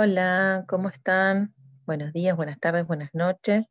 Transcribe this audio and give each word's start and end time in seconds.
Hola, 0.00 0.64
¿cómo 0.68 0.90
están? 0.90 1.52
Buenos 1.84 2.12
días, 2.12 2.36
buenas 2.36 2.60
tardes, 2.60 2.86
buenas 2.86 3.12
noches, 3.14 3.66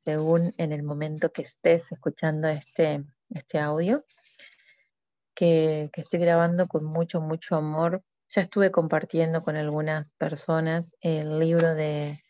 según 0.00 0.54
en 0.58 0.72
el 0.72 0.82
momento 0.82 1.32
que 1.32 1.42
estés 1.42 1.92
escuchando 1.92 2.48
este, 2.48 3.04
este 3.28 3.60
audio, 3.60 4.04
que, 5.32 5.88
estoy 5.92 6.18
grabando 6.18 6.66
con 6.66 6.84
mucho, 6.84 7.20
mucho 7.20 7.54
amor. 7.54 8.02
Ya 8.28 8.42
estuve 8.42 8.72
compartiendo 8.72 9.40
con 9.40 9.54
algunas 9.54 10.12
personas 10.14 10.96
el 11.00 11.38
libro 11.38 11.76
de, 11.76 12.20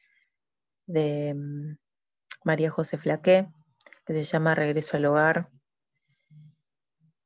de 0.85 1.33
mm, 1.35 1.79
María 2.45 2.69
José 2.69 2.99
Flaqué, 2.99 3.49
que 4.05 4.13
se 4.13 4.25
llama 4.25 4.55
Regreso 4.55 4.99
al 4.99 5.07
Hogar. 5.07 5.49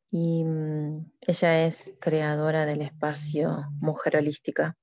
Y 0.08 0.44
mm, 0.44 1.10
ella 1.22 1.66
es 1.66 1.90
creadora 2.00 2.64
del 2.64 2.82
espacio 2.82 3.66
Mujer 3.80 4.18
Holística 4.18 4.76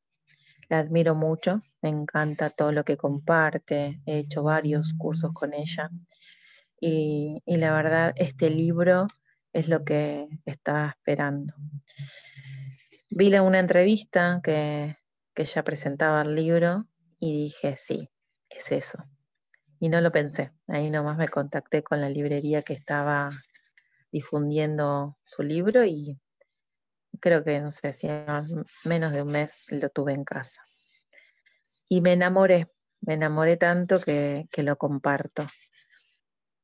la 0.72 0.80
admiro 0.80 1.16
mucho, 1.16 1.60
me 1.82 1.90
encanta 1.90 2.50
todo 2.50 2.72
lo 2.72 2.86
que 2.86 2.96
comparte, 2.96 4.02
he 4.06 4.20
hecho 4.20 4.42
varios 4.42 4.94
cursos 4.98 5.34
con 5.34 5.54
ella 5.54 5.90
y, 6.80 7.44
la 7.46 7.74
verdad 7.74 8.14
este 8.16 8.50
libro 8.50 9.08
es 9.52 9.68
lo 9.68 9.84
que 9.84 10.30
estaba 10.46 10.96
esperando. 10.98 11.54
Vi 13.10 13.38
una 13.38 13.60
entrevista 13.60 14.40
que, 14.42 14.96
que 15.34 15.42
ella 15.42 15.62
presentaba 15.66 16.22
el 16.22 16.36
libro 16.36 16.86
y 17.20 17.34
dije, 17.34 17.76
sí, 17.76 18.10
es 18.50 18.72
eso. 18.72 18.98
Y 19.78 19.90
no 19.90 20.00
lo 20.00 20.10
pensé, 20.10 20.54
ahí 20.68 20.90
nomás 20.90 21.18
me 21.18 21.28
contacté 21.28 21.84
con 21.84 22.00
la 22.00 22.10
librería 22.10 22.62
que 22.62 22.74
estaba 22.74 23.30
difundiendo 24.10 25.18
su 25.26 25.44
libro 25.44 25.84
y 25.84 26.18
creo 27.22 27.44
que, 27.44 27.62
no 27.62 27.72
sé, 27.72 27.94
si 27.94 28.10
menos 28.84 29.14
de 29.14 29.22
un 29.22 29.32
mes 29.32 29.72
lo 29.72 29.90
tuve 29.90 30.14
en 30.14 30.26
casa. 30.26 30.62
Y 31.88 32.02
me 32.02 32.14
enamoré, 32.14 32.68
me 33.02 33.14
enamoré 33.14 33.56
tanto 33.56 34.00
que, 34.00 34.48
que 34.52 34.64
lo 34.64 34.78
comparto. 34.78 35.46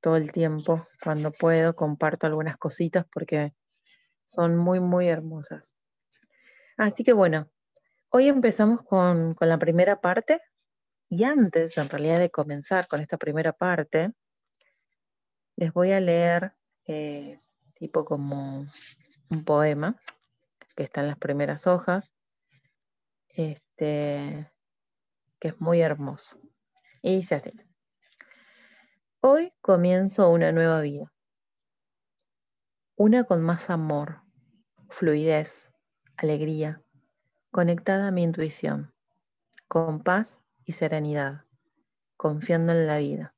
Todo 0.01 0.17
el 0.17 0.31
tiempo, 0.31 0.85
cuando 1.03 1.31
puedo, 1.31 1.75
comparto 1.75 2.27
algunas 2.27 2.57
cositas 2.57 3.05
porque 3.11 3.53
son 4.25 4.57
muy, 4.57 4.79
muy 4.79 5.07
hermosas. 5.07 5.75
Así 6.77 7.03
que 7.03 7.13
bueno, 7.13 7.49
hoy 8.09 8.27
empezamos 8.27 8.81
con, 8.81 9.33
con 9.35 9.49
la 9.49 9.57
primera 9.57 10.01
parte 10.01 10.41
y 11.09 11.23
antes, 11.23 11.77
en 11.77 11.89
realidad, 11.89 12.19
de 12.19 12.29
comenzar 12.29 12.87
con 12.87 12.99
esta 12.99 13.17
primera 13.17 13.53
parte, 13.53 14.11
les 15.55 15.71
voy 15.71 15.91
a 15.91 15.99
leer 15.99 16.53
eh, 16.85 17.39
tipo 17.75 18.03
como 18.05 18.65
un 19.29 19.43
poema 19.43 19.99
que 20.77 20.83
está 20.83 21.01
en 21.01 21.07
las 21.07 21.17
primeras 21.17 21.65
hojas, 21.65 22.13
este, 23.29 24.53
que 25.39 25.47
es 25.47 25.59
muy 25.59 25.81
hermoso. 25.81 26.39
Y 27.01 27.15
dice 27.15 27.35
así. 27.35 27.51
Hoy 29.19 29.51
comienzo 29.59 30.29
una 30.29 30.51
nueva 30.51 30.79
vida. 30.81 31.11
Una 32.95 33.23
con 33.23 33.41
más 33.41 33.71
amor, 33.71 34.21
fluidez, 34.89 35.71
alegría, 36.15 36.83
conectada 37.49 38.09
a 38.09 38.11
mi 38.11 38.21
intuición, 38.21 38.93
con 39.67 40.03
paz 40.03 40.41
y 40.63 40.73
serenidad, 40.73 41.45
confiando 42.17 42.71
en 42.71 42.85
la 42.85 42.97
vida, 42.97 43.35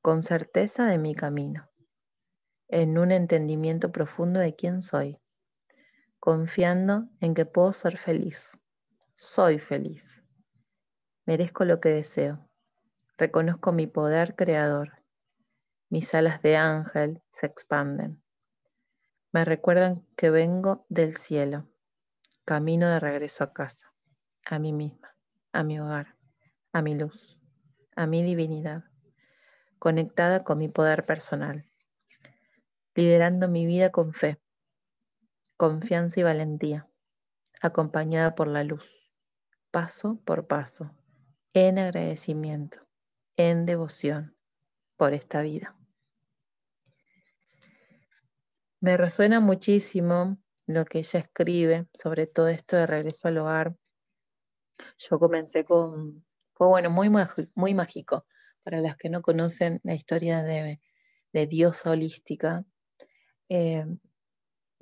con 0.00 0.22
certeza 0.22 0.86
de 0.86 0.98
mi 0.98 1.16
camino, 1.16 1.68
en 2.68 2.96
un 2.96 3.10
entendimiento 3.10 3.90
profundo 3.90 4.38
de 4.38 4.54
quién 4.54 4.82
soy 4.82 5.18
confiando 6.24 7.06
en 7.20 7.34
que 7.34 7.44
puedo 7.44 7.74
ser 7.74 7.98
feliz. 7.98 8.48
Soy 9.14 9.58
feliz. 9.58 10.24
Merezco 11.26 11.66
lo 11.66 11.80
que 11.80 11.90
deseo. 11.90 12.48
Reconozco 13.18 13.72
mi 13.72 13.86
poder 13.86 14.34
creador. 14.34 15.02
Mis 15.90 16.14
alas 16.14 16.40
de 16.40 16.56
ángel 16.56 17.20
se 17.28 17.44
expanden. 17.44 18.22
Me 19.32 19.44
recuerdan 19.44 20.06
que 20.16 20.30
vengo 20.30 20.86
del 20.88 21.14
cielo, 21.14 21.68
camino 22.46 22.88
de 22.88 23.00
regreso 23.00 23.44
a 23.44 23.52
casa, 23.52 23.92
a 24.46 24.58
mí 24.58 24.72
misma, 24.72 25.14
a 25.52 25.62
mi 25.62 25.78
hogar, 25.78 26.16
a 26.72 26.80
mi 26.80 26.94
luz, 26.94 27.38
a 27.96 28.06
mi 28.06 28.22
divinidad, 28.22 28.84
conectada 29.78 30.42
con 30.42 30.56
mi 30.56 30.70
poder 30.70 31.04
personal, 31.04 31.66
liderando 32.94 33.46
mi 33.46 33.66
vida 33.66 33.90
con 33.90 34.14
fe, 34.14 34.40
confianza 35.56 36.20
y 36.20 36.22
valentía, 36.22 36.88
acompañada 37.60 38.34
por 38.34 38.48
la 38.48 38.64
luz, 38.64 39.12
paso 39.70 40.20
por 40.24 40.46
paso, 40.46 40.90
en 41.52 41.78
agradecimiento, 41.78 42.80
en 43.36 43.66
devoción 43.66 44.36
por 44.96 45.12
esta 45.14 45.42
vida. 45.42 45.76
Me 48.80 48.96
resuena 48.96 49.40
muchísimo 49.40 50.36
lo 50.66 50.84
que 50.84 50.98
ella 50.98 51.20
escribe 51.20 51.86
sobre 51.94 52.26
todo 52.26 52.48
esto 52.48 52.76
de 52.76 52.86
regreso 52.86 53.28
al 53.28 53.38
hogar. 53.38 53.76
Yo 54.98 55.18
comencé 55.18 55.64
con, 55.64 56.24
fue 56.52 56.66
bueno, 56.68 56.90
muy, 56.90 57.10
muy 57.54 57.74
mágico. 57.74 58.26
Para 58.62 58.80
las 58.80 58.96
que 58.96 59.10
no 59.10 59.20
conocen 59.22 59.80
la 59.84 59.94
historia 59.94 60.42
de, 60.42 60.80
de 61.32 61.46
diosa 61.46 61.90
holística, 61.90 62.64
eh, 63.48 63.84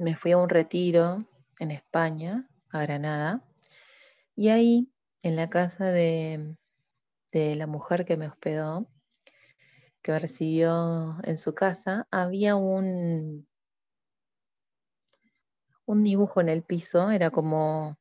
me 0.02 0.16
fui 0.16 0.32
a 0.32 0.38
un 0.38 0.48
retiro 0.48 1.24
en 1.58 1.70
España, 1.70 2.48
a 2.70 2.82
Granada, 2.82 3.44
y 4.34 4.48
ahí, 4.48 4.92
en 5.22 5.36
la 5.36 5.48
casa 5.48 5.86
de, 5.86 6.56
la 7.32 7.66
mujer 7.66 8.04
que 8.04 8.16
me 8.16 8.28
hospedó, 8.28 8.88
que 10.02 10.12
me 10.12 10.18
recibió 10.18 11.16
en 11.22 11.38
su 11.38 11.54
casa, 11.54 12.08
había 12.10 12.56
un, 12.56 13.46
dibujo 15.86 16.40
en 16.40 16.48
el 16.48 16.62
piso, 16.62 17.10
era 17.10 17.30
como 17.30 17.96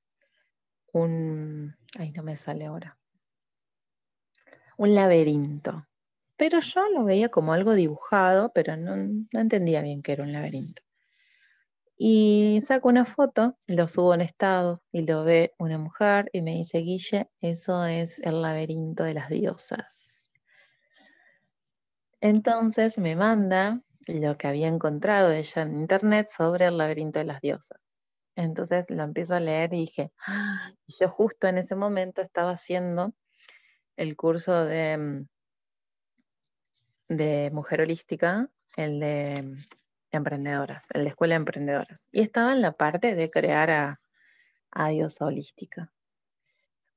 un, 0.94 1.76
ay, 2.00 2.12
no 2.12 2.24
me 2.24 2.36
sale 2.36 2.66
ahora, 2.66 2.98
un 4.78 4.96
laberinto. 4.96 5.86
Pero 6.38 6.60
yo 6.62 6.90
lo 6.90 7.04
veía 7.04 7.30
como 7.30 7.54
algo 7.54 7.76
dibujado, 7.76 8.52
pero 8.54 8.76
no, 8.76 8.96
no 8.96 9.40
entendía 9.40 9.82
bien 9.84 10.02
que 10.02 10.14
era 10.14 10.24
un 10.24 10.34
laberinto. 10.34 10.82
Y 12.04 12.62
saco 12.66 12.90
una 12.90 13.06
foto, 13.06 13.60
lo 13.68 13.88
subo 13.88 14.16
en 14.16 14.22
estado 14.22 14.82
y 14.92 15.04
lo 15.06 15.24
ve 15.24 15.54
una 15.60 15.78
mujer 15.78 16.32
y 16.34 16.42
me 16.42 16.56
dice, 16.56 16.80
Guille, 16.80 17.30
eso 17.42 17.86
es 17.86 18.18
el 18.24 18.42
laberinto 18.42 19.04
de 19.04 19.14
las 19.14 19.30
diosas. 19.30 20.28
Entonces 22.20 22.98
me 22.98 23.16
manda 23.16 23.84
lo 24.08 24.36
que 24.36 24.48
había 24.48 24.68
encontrado 24.68 25.32
ella 25.32 25.62
en 25.62 25.80
internet 25.80 26.28
sobre 26.28 26.66
el 26.66 26.80
laberinto 26.80 27.20
de 27.20 27.26
las 27.26 27.40
diosas. 27.40 27.80
Entonces 28.36 28.86
lo 28.90 29.04
empiezo 29.04 29.36
a 29.36 29.40
leer 29.40 29.72
y 29.76 29.82
dije, 29.82 30.12
¡Ah! 30.26 30.74
yo 31.00 31.08
justo 31.08 31.46
en 31.46 31.60
ese 31.60 31.76
momento 31.76 32.24
estaba 32.24 32.50
haciendo 32.50 33.14
el 33.96 34.16
curso 34.16 34.66
de, 34.66 34.98
mm, 34.98 35.28
de 37.10 37.52
mujer 37.54 37.82
holística, 37.82 38.50
el 38.76 39.00
de 39.00 39.56
emprendedoras, 40.12 40.86
en 40.94 41.04
la 41.04 41.10
escuela 41.10 41.34
de 41.36 41.38
emprendedoras. 41.38 42.08
Y 42.12 42.22
estaba 42.22 42.54
en 42.54 42.62
la 42.62 42.74
parte 42.74 43.16
de 43.16 43.30
crear 43.30 43.70
a, 43.72 44.02
a 44.72 44.90
diosa 44.90 45.26
holística. 45.26 45.92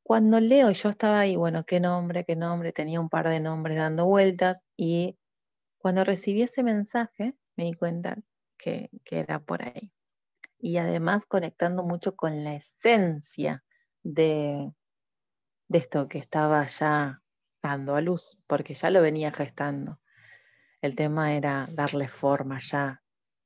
Cuando 0.02 0.38
leo, 0.38 0.70
yo 0.70 0.90
estaba 0.90 1.20
ahí, 1.20 1.34
bueno, 1.34 1.64
qué 1.64 1.80
nombre, 1.80 2.24
qué 2.24 2.36
nombre, 2.36 2.72
tenía 2.72 3.00
un 3.00 3.08
par 3.08 3.28
de 3.28 3.40
nombres 3.40 3.78
dando 3.78 4.06
vueltas 4.06 4.64
y 4.76 5.16
cuando 5.78 6.04
recibí 6.04 6.42
ese 6.42 6.62
mensaje 6.62 7.34
me 7.56 7.64
di 7.64 7.74
cuenta 7.74 8.18
que, 8.58 8.90
era 9.10 9.38
por 9.40 9.62
ahí. 9.62 9.92
Y 10.58 10.78
además 10.78 11.26
conectando 11.26 11.84
mucho 11.84 12.16
con 12.16 12.44
la 12.44 12.54
esencia 12.54 13.64
de, 14.02 14.72
de 15.68 15.78
esto 15.78 16.08
que 16.08 16.18
estaba 16.18 16.66
ya 16.66 17.22
dando 17.62 17.96
a 17.96 18.00
luz, 18.00 18.38
porque 18.46 18.74
ya 18.74 18.90
lo 18.90 19.00
venía 19.00 19.32
gestando. 19.32 20.00
El 20.82 20.96
tema 20.96 21.34
era 21.34 21.68
darle 21.72 22.08
forma 22.08 22.58
ya 22.60 23.03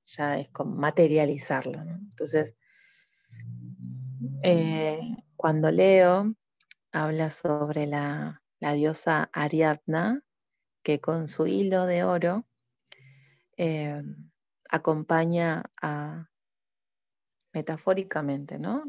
ya 0.08 0.38
es 0.38 0.48
como 0.50 0.74
materializarlo. 0.74 1.80
Entonces, 1.80 2.54
eh, 4.42 5.00
cuando 5.36 5.70
leo, 5.70 6.34
habla 6.92 7.30
sobre 7.30 7.86
la, 7.86 8.42
diosa 8.60 9.30
Ariadna, 9.32 10.22
que 10.82 11.00
con 11.00 11.28
su 11.28 11.46
hilo 11.46 11.86
de 11.86 12.02
oro 12.04 12.46
eh, 13.56 14.02
acompaña 14.70 15.64
a, 15.80 16.28
metafóricamente, 17.52 18.58
¿no? 18.58 18.84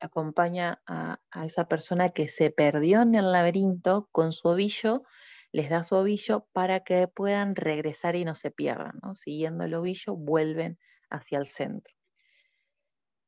Acompaña 0.00 0.82
a, 0.86 1.20
a, 1.30 1.46
esa 1.46 1.68
persona 1.68 2.10
que 2.10 2.28
se 2.28 2.50
perdió 2.50 3.02
en 3.02 3.14
el 3.14 3.30
laberinto 3.32 4.08
con 4.10 4.32
su 4.32 4.48
ovillo 4.48 5.04
les 5.54 5.70
da 5.70 5.84
su 5.84 5.94
ovillo 5.94 6.48
para 6.52 6.80
que 6.80 7.06
puedan 7.06 7.54
regresar 7.54 8.16
y 8.16 8.24
no 8.24 8.34
se 8.34 8.50
pierdan. 8.50 8.98
Siguiendo 9.14 9.62
el 9.62 9.74
ovillo, 9.74 10.16
vuelven 10.16 10.80
hacia 11.10 11.38
el 11.38 11.46
centro. 11.46 11.94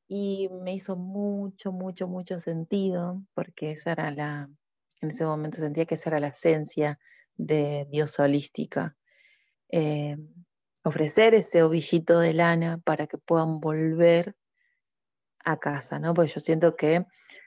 Y 0.08 0.48
me 0.48 0.74
hizo 0.74 0.96
mucho, 0.96 1.70
mucho, 1.70 2.08
mucho 2.08 2.40
sentido, 2.40 3.22
porque 3.32 3.70
esa 3.70 3.92
era 3.92 4.10
la, 4.10 4.50
en 5.00 5.10
ese 5.10 5.24
momento 5.24 5.58
sentía 5.58 5.84
que 5.86 5.94
esa 5.94 6.10
era 6.10 6.18
la 6.18 6.28
esencia 6.28 6.98
de 7.36 7.86
Dios 7.90 8.18
holística. 8.18 8.96
Eh, 9.68 10.16
ofrecer 10.82 11.32
ese 11.36 11.62
ovillito 11.62 12.18
de 12.18 12.34
lana 12.34 12.78
para 12.78 13.06
que 13.06 13.18
puedan 13.18 13.60
volver 13.60 14.34
a 15.44 15.60
casa, 15.60 16.00
¿no? 16.00 16.12
Porque 16.12 16.32
yo 16.32 16.40
siento 16.40 16.74
que 16.74 17.06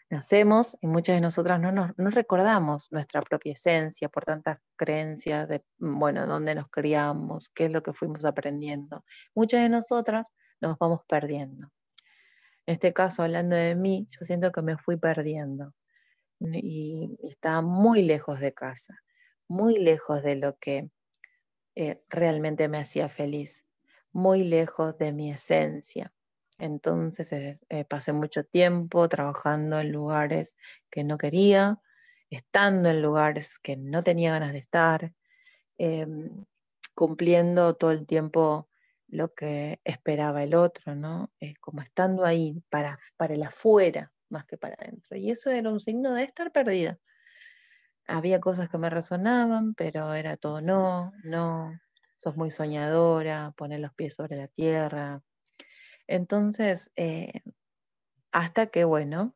nacemos 0.10 0.78
y 0.82 0.88
muchas 0.88 1.16
de 1.16 1.22
nosotras 1.22 1.62
no, 1.62 1.72
nos, 1.72 1.98
no 1.98 2.10
recordamos 2.10 2.92
nuestra 2.92 3.22
propia 3.22 3.54
esencia 3.54 4.10
por 4.10 4.26
tantas 4.26 4.60
creencias 4.76 5.48
de, 5.48 5.64
bueno, 5.78 6.26
dónde 6.26 6.56
nos 6.56 6.70
criamos, 6.70 7.50
qué 7.50 7.66
es 7.66 7.72
lo 7.72 7.84
que 7.84 7.94
fuimos 7.94 8.26
aprendiendo. 8.26 9.04
Muchas 9.36 9.62
de 9.62 9.70
nosotras 9.70 10.28
nos 10.62 10.78
vamos 10.80 11.02
perdiendo. 11.08 11.72
En 12.66 12.74
este 12.74 12.94
caso, 12.94 13.24
hablando 13.24 13.56
de 13.56 13.76
mí, 13.76 14.08
yo 14.12 14.26
siento 14.26 14.52
que 14.52 14.62
me 14.62 14.78
fui 14.78 14.98
perdiendo 14.98 15.74
y, 16.40 17.18
estaba 17.24 17.62
muy 17.62 18.04
lejos 18.04 18.40
de 18.40 18.54
casa, 18.54 19.02
muy 19.48 19.78
lejos 19.78 20.24
de 20.24 20.36
lo 20.36 20.58
que 20.58 20.90
eh, 21.76 22.02
realmente 22.10 22.68
me 22.68 22.80
hacía 22.80 23.10
feliz, 23.10 23.64
muy 24.12 24.44
lejos 24.44 24.98
de 24.98 25.12
mi 25.12 25.32
esencia. 25.32 26.14
Entonces 26.60 27.32
eh, 27.34 27.60
eh, 27.70 27.86
pasé 27.86 28.14
mucho 28.14 28.44
tiempo 28.44 29.08
trabajando 29.10 29.80
en 29.80 29.92
lugares 29.92 30.56
que 30.92 31.04
no 31.04 31.18
quería, 31.18 31.80
estando 32.30 32.90
en 32.90 33.02
lugares 33.02 33.60
que 33.60 33.78
no 33.78 34.04
tenía 34.04 34.34
ganas 34.34 34.54
de 34.54 34.60
estar, 34.60 35.14
em, 35.78 36.46
cumpliendo 36.96 37.76
todo 37.76 37.92
el 37.92 38.06
tiempo 38.08 38.70
lo 39.08 39.34
que 39.34 39.80
esperaba 39.86 40.44
el 40.44 40.56
otro, 40.56 40.96
¿no? 40.96 41.32
Como 41.62 41.82
estando 41.82 42.26
ahí 42.26 42.64
para, 42.70 43.00
para 43.18 43.34
el 43.36 43.44
afuera 43.44 44.12
más 44.30 44.46
que 44.46 44.58
para 44.58 44.76
adentro. 44.76 45.18
Y 45.18 45.32
eso 45.32 45.50
era 45.52 45.70
un 45.72 45.80
signo 45.80 46.14
de 46.14 46.24
estar 46.24 46.52
perdida. 46.52 47.00
Había 48.08 48.40
cosas 48.40 48.70
que 48.70 48.78
me 48.78 48.90
resonaban, 48.90 49.74
pero 49.76 50.14
era 50.14 50.38
todo 50.38 50.62
no, 50.62 51.12
no, 51.24 51.80
sos 52.18 52.36
muy 52.36 52.52
soñadora, 52.52 53.54
poner 53.56 53.80
los 53.80 53.94
pies 53.94 54.16
sobre 54.16 54.36
la 54.38 54.48
tierra. 54.48 55.22
Entonces, 56.10 56.92
eh, 56.96 57.42
hasta 58.32 58.68
que, 58.68 58.84
bueno, 58.84 59.36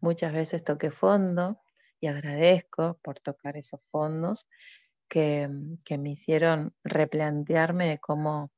muchas 0.00 0.32
veces 0.32 0.64
toqué 0.64 0.90
fondo 0.90 1.60
y 2.00 2.06
agradezco 2.06 2.98
por 3.02 3.20
tocar 3.20 3.56
esos 3.56 3.80
fondos 3.90 4.46
que, 5.08 5.48
que 5.84 5.98
me 5.98 6.12
hicieron 6.12 6.74
replantearme 6.84 7.88
de 7.88 7.98
cómo 7.98 8.50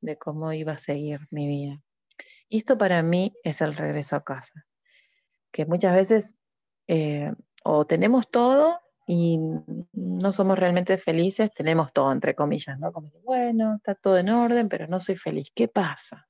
de 0.00 0.16
cómo 0.16 0.52
iba 0.52 0.72
a 0.72 0.78
seguir 0.78 1.20
mi 1.30 1.46
vida. 1.48 1.82
Y 2.48 2.58
esto 2.58 2.78
para 2.78 3.02
mí 3.02 3.34
es 3.42 3.60
el 3.60 3.74
regreso 3.74 4.16
a 4.16 4.24
casa, 4.24 4.66
que 5.52 5.66
muchas 5.66 5.94
veces 5.94 6.34
eh, 6.88 7.32
o 7.64 7.86
tenemos 7.86 8.30
todo 8.30 8.80
y 9.06 9.38
no 9.92 10.32
somos 10.32 10.58
realmente 10.58 10.98
felices, 10.98 11.50
tenemos 11.54 11.92
todo 11.92 12.12
entre 12.12 12.34
comillas, 12.34 12.78
¿no? 12.78 12.92
Como 12.92 13.10
bueno, 13.24 13.76
está 13.76 13.94
todo 13.94 14.18
en 14.18 14.28
orden, 14.28 14.68
pero 14.68 14.86
no 14.86 14.98
soy 14.98 15.16
feliz. 15.16 15.50
¿Qué 15.54 15.68
pasa? 15.68 16.27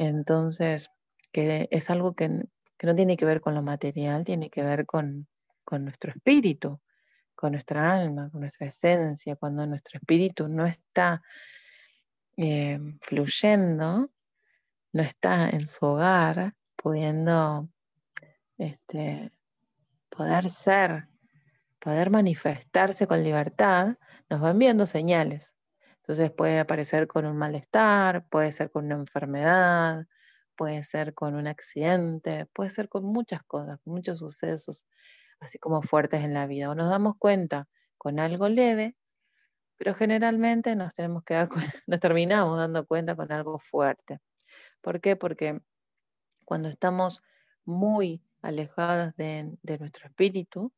Entonces, 0.00 0.92
que 1.32 1.66
es 1.72 1.90
algo 1.90 2.14
que, 2.14 2.28
no 2.28 2.94
tiene 2.94 3.16
que 3.16 3.24
ver 3.24 3.40
con 3.40 3.56
lo 3.56 3.62
material, 3.62 4.24
tiene 4.24 4.48
que 4.48 4.62
ver 4.62 4.86
con, 4.86 5.26
con 5.64 5.82
nuestro 5.82 6.12
espíritu, 6.12 6.80
con 7.34 7.52
nuestra 7.52 7.92
alma, 7.92 8.30
con 8.30 8.42
nuestra 8.42 8.68
esencia, 8.68 9.34
cuando 9.34 9.66
nuestro 9.66 9.98
espíritu 9.98 10.46
no 10.46 10.66
está 10.66 11.20
eh, 12.36 12.78
fluyendo, 13.00 14.10
no 14.92 15.02
está 15.02 15.50
en 15.50 15.66
su 15.66 15.84
hogar, 15.84 16.54
pudiendo 16.76 17.68
este, 18.56 19.32
poder 20.08 20.48
ser, 20.48 21.08
poder 21.80 22.10
manifestarse 22.10 23.08
con 23.08 23.24
libertad, 23.24 23.96
nos 24.30 24.40
van 24.40 24.60
viendo 24.60 24.86
señales. 24.86 25.57
Entonces 26.08 26.32
puede 26.32 26.58
aparecer 26.60 27.06
con 27.06 27.26
un 27.26 27.36
malestar, 27.36 28.26
puede 28.28 28.52
ser 28.52 28.70
con 28.70 28.86
una 28.86 28.96
enfermedad, 28.96 30.06
puede 30.56 30.82
ser 30.82 31.14
con 31.14 31.34
un 31.36 31.46
accidente, 31.46 32.46
puede 32.54 32.70
ser 32.70 32.88
con 32.88 33.04
muchas 33.04 33.42
cosas, 33.44 33.78
muchos 33.84 34.18
sucesos, 34.18 34.86
así 35.40 35.58
como 35.58 35.82
fuertes 35.82 36.24
en 36.24 36.34
la 36.34 36.46
vida. 36.46 36.70
O 36.70 36.74
nos 36.74 36.90
damos 36.90 37.16
cuenta 37.18 37.68
con 37.98 38.18
algo 38.20 38.48
leve 38.48 38.96
pero 39.78 39.94
generalmente 39.94 40.74
nos 40.76 40.92
tenemos 40.92 41.24
que 41.24 41.34
dar 41.34 41.48
nos 41.86 42.00
terminamos 42.00 42.58
dando 42.58 42.84
cuenta 42.86 43.16
con 43.16 43.32
algo 43.32 43.58
fuerte. 43.60 44.20
¿Por 44.82 45.00
qué? 45.00 45.16
Porque 45.16 45.60
cuando 46.44 46.68
estamos 46.68 47.22
muy 47.64 48.22
alejadas 48.42 49.16
de, 49.16 49.56
nuestro 49.78 50.06
espíritu, 50.06 50.72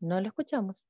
no 0.00 0.20
lo 0.20 0.28
escuchamos. 0.28 0.84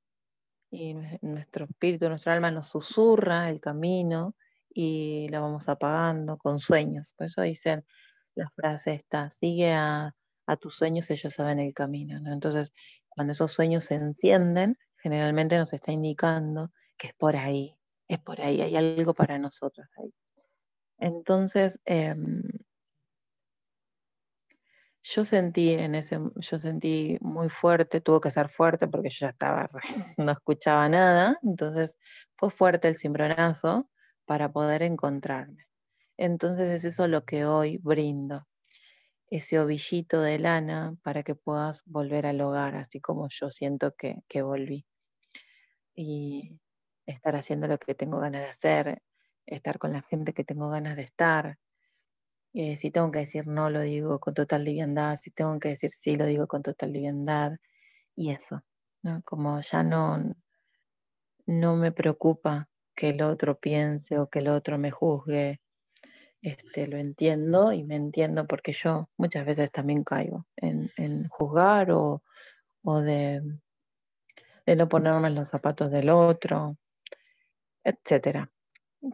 Y 0.71 0.95
nuestro 1.23 1.65
espíritu, 1.67 2.09
nuestra 2.09 2.35
alma 2.35 2.51
nos 2.51 2.67
susurra 2.69 3.51
el 3.51 3.61
camino 3.61 4.35
y 4.69 5.29
la 5.31 5.41
vamos 5.41 5.69
apagando 5.69 6.37
con 6.37 6.59
sueños. 6.59 7.15
Por 7.17 7.29
eso 7.29 7.43
dicen 7.43 7.85
la 8.35 8.51
frase 8.51 8.95
esta, 8.95 9.31
sigue 9.31 9.73
a, 9.73 10.15
tus 10.61 10.77
sueños, 10.77 11.11
ellos 11.11 11.33
saben 11.35 11.59
el 11.59 11.75
camino. 11.75 12.21
Entonces, 12.33 12.73
cuando 13.09 13.33
esos 13.33 13.51
sueños 13.51 13.85
se 13.87 13.95
encienden, 13.97 14.79
generalmente 14.99 15.59
nos 15.59 15.73
está 15.73 15.91
indicando 15.93 16.71
que 16.97 17.09
es 17.09 17.15
por 17.15 17.37
ahí, 17.37 17.77
es 18.07 18.21
por 18.21 18.41
ahí, 18.41 18.61
hay 18.61 18.77
algo 18.77 19.15
para 19.15 19.39
nosotros 19.39 19.89
ahí. 19.97 20.13
Entonces, 20.99 21.81
em, 21.85 22.43
yo 25.09 25.25
sentí 25.25 25.71
en 25.71 25.95
ese, 25.95 26.19
yo 26.37 26.59
sentí 26.59 27.17
muy 27.21 27.49
fuerte, 27.49 28.01
tuvo 28.01 28.21
que 28.21 28.33
ser 28.33 28.49
fuerte 28.51 28.89
porque 28.89 29.09
yo 29.09 29.19
ya 29.21 29.29
estaba, 29.31 29.71
no 30.19 30.33
escuchaba 30.33 30.89
nada, 30.89 31.39
entonces 31.43 31.99
fue 32.37 32.51
fuerte 32.51 32.89
el 32.89 32.97
cimbronazo 32.97 33.89
para 34.25 34.51
poder 34.51 34.83
encontrarme. 34.83 35.67
Entonces 36.17 36.69
es 36.71 36.85
eso 36.85 37.07
lo 37.07 37.25
que 37.25 37.45
hoy 37.47 37.79
brindo, 37.79 38.49
ese 39.31 39.61
ovillito 39.61 40.21
de 40.21 40.41
lana 40.41 40.97
para 41.03 41.23
que 41.23 41.37
puedas 41.37 41.83
volver 41.87 42.27
al 42.27 42.41
hogar, 42.41 42.75
así 42.75 43.01
como 43.01 43.29
yo 43.31 43.51
siento 43.51 43.95
que, 43.95 44.23
que 44.29 44.43
volví. 44.43 44.87
Y 45.95 46.59
estar 47.07 47.37
haciendo 47.37 47.69
lo 47.69 47.79
que 47.79 47.95
tengo 47.95 48.19
ganas 48.19 48.43
de 48.43 48.49
hacer, 48.49 49.03
estar 49.47 49.79
con 49.79 49.93
la 49.93 50.03
gente 50.03 50.33
que 50.33 50.43
tengo 50.45 50.69
ganas 50.69 50.97
de 50.97 51.03
estar. 51.03 51.59
Eh, 52.55 52.77
si 52.77 52.91
tengo 52.91 53.11
que 53.11 53.21
decir 53.21 53.47
no, 53.47 53.71
lo 53.71 53.81
digo 53.81 54.19
con 54.19 54.35
total 54.35 54.65
liviandad, 54.65 55.19
si 55.19 55.31
tengo 55.31 55.59
que 55.59 55.71
decir 55.71 55.91
sí, 56.01 56.17
lo 56.17 56.27
digo 56.27 56.47
con 56.47 56.63
total 56.63 56.93
liviandad. 56.93 57.53
Y 58.15 58.31
eso, 58.31 58.63
¿no? 59.03 59.23
Como 59.25 59.61
ya 59.61 59.83
no, 59.83 60.35
no 61.47 61.77
me 61.77 61.93
preocupa 61.93 62.69
que 62.95 63.11
el 63.11 63.23
otro 63.23 63.59
piense 63.59 64.19
o 64.19 64.29
que 64.29 64.39
el 64.41 64.49
otro 64.49 64.79
me 64.79 64.91
juzgue. 64.91 65.61
Este, 66.43 66.87
lo 66.87 66.97
entiendo 66.97 67.73
y 67.73 67.83
me 67.85 67.97
entiendo 67.97 68.47
porque 68.47 68.73
yo 68.73 69.09
muchas 69.17 69.45
veces 69.45 69.71
también 69.73 70.05
caigo 70.05 70.47
en, 70.57 71.29
juzgar 71.29 71.91
o, 71.91 72.23
de, 73.03 73.43
de 74.65 74.77
no 74.77 74.89
ponerme 74.89 75.29
en 75.29 75.35
los 75.35 75.49
zapatos 75.49 75.91
del 75.91 76.11
otro 76.11 76.77
etcétera. 77.87 78.51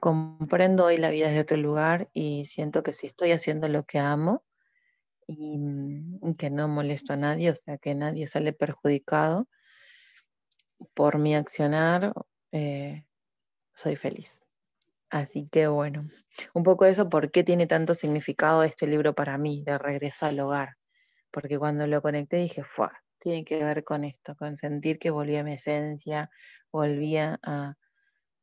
Comprendo 0.00 0.84
hoy 0.86 0.96
la 0.96 1.10
vida 1.10 1.26
desde 1.28 1.40
otro 1.40 1.56
lugar 1.56 2.08
y 2.12 2.44
siento 2.46 2.82
que 2.82 2.92
si 2.92 3.06
estoy 3.06 3.32
haciendo 3.32 3.68
lo 3.68 3.84
que 3.84 3.98
amo 3.98 4.44
y, 5.26 5.58
mm, 5.58 6.34
que 6.36 6.50
no 6.50 6.68
molesto 6.68 7.14
a 7.14 7.16
nadie, 7.16 7.50
o 7.50 7.54
sea, 7.54 7.78
que 7.78 7.94
nadie 7.94 8.28
sale 8.28 8.52
perjudicado 8.52 9.48
por 10.94 11.18
mi 11.18 11.34
accionar, 11.34 12.12
eh, 12.52 13.04
soy 13.74 13.96
feliz. 13.96 14.40
Así 15.10 15.48
que 15.52 15.68
bueno, 15.68 16.08
un 16.54 16.62
poco 16.64 16.86
eso, 16.86 17.08
¿por 17.10 17.30
qué 17.30 17.44
tiene 17.44 17.66
tanto 17.66 17.94
significado 17.94 18.62
este 18.64 18.86
libro 18.86 19.14
para 19.14 19.38
mí, 19.38 19.62
de 19.64 19.78
regreso 19.78 20.26
al 20.26 20.40
hogar? 20.40 20.76
Porque 21.30 21.58
cuando 21.58 21.86
lo 21.86 22.02
conecté 22.02 22.38
dije, 22.38 22.64
fue, 22.64 22.88
tiene 23.20 23.44
que 23.44 23.62
ver 23.64 23.84
con 23.84 24.04
esto, 24.04 24.36
con 24.36 24.56
sentir 24.56 24.98
que 24.98 25.10
volvía 25.10 25.40
a 25.40 25.44
mi 25.44 25.54
esencia, 25.54 26.30
volvía 26.72 27.38
a, 27.42 27.74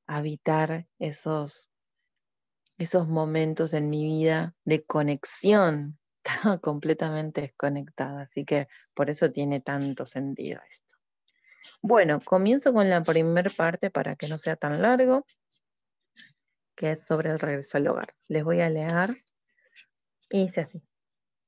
habitar 0.10 0.88
esos, 0.98 1.70
esos 2.78 3.08
momentos 3.08 3.74
en 3.74 3.90
mi 3.90 4.04
vida 4.04 4.56
de 4.66 4.84
conexión. 4.84 6.00
Estaba 6.24 6.60
completamente 6.60 7.42
desconectada, 7.42 8.24
así 8.24 8.44
que 8.44 8.68
por 8.94 9.10
eso 9.10 9.32
tiene 9.32 9.62
tanto 9.62 10.06
sentido 10.06 10.60
esto. 10.70 10.96
Bueno, 11.82 12.20
comienzo 12.20 12.74
con 12.74 12.90
la 12.90 13.02
primera 13.02 13.50
parte 13.56 13.90
para 13.90 14.16
que 14.16 14.28
no 14.28 14.38
sea 14.38 14.56
tan 14.56 14.82
largo, 14.82 15.26
que 16.76 16.92
es 16.94 17.06
sobre 17.06 17.30
el 17.30 17.40
regreso 17.40 17.78
al 17.78 17.88
hogar. 17.88 18.16
Les 18.28 18.44
voy 18.44 18.62
a 18.62 18.70
leer 18.70 19.16
y 20.30 20.44
dice 20.44 20.62
así. 20.62 20.82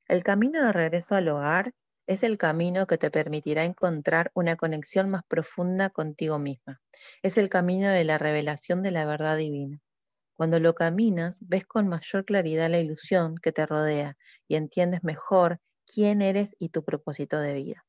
El 0.08 0.24
camino 0.24 0.66
de 0.66 0.72
regreso 0.72 1.16
al 1.16 1.28
hogar 1.30 1.74
es 2.08 2.24
el 2.24 2.38
camino 2.38 2.88
que 2.88 2.98
te 2.98 3.12
permitirá 3.12 3.64
encontrar 3.64 4.32
una 4.34 4.56
conexión 4.56 5.10
más 5.10 5.24
profunda 5.26 5.90
contigo 5.90 6.40
misma. 6.40 6.82
Es 7.22 7.38
el 7.38 7.50
camino 7.50 7.90
de 7.90 8.04
la 8.04 8.18
revelación 8.18 8.82
de 8.82 8.92
la 8.92 9.06
verdad 9.06 9.38
divina. 9.38 9.80
Cuando 10.36 10.60
lo 10.60 10.74
caminas, 10.74 11.40
ves 11.42 11.66
con 11.66 11.88
mayor 11.88 12.26
claridad 12.26 12.70
la 12.70 12.80
ilusión 12.80 13.36
que 13.38 13.52
te 13.52 13.66
rodea 13.66 14.18
y 14.48 14.56
entiendes 14.56 15.04
mejor 15.04 15.60
quién 15.86 16.22
eres 16.22 16.56
y 16.58 16.70
tu 16.70 16.84
propósito 16.84 17.40
de 17.40 17.54
vida. 17.54 17.86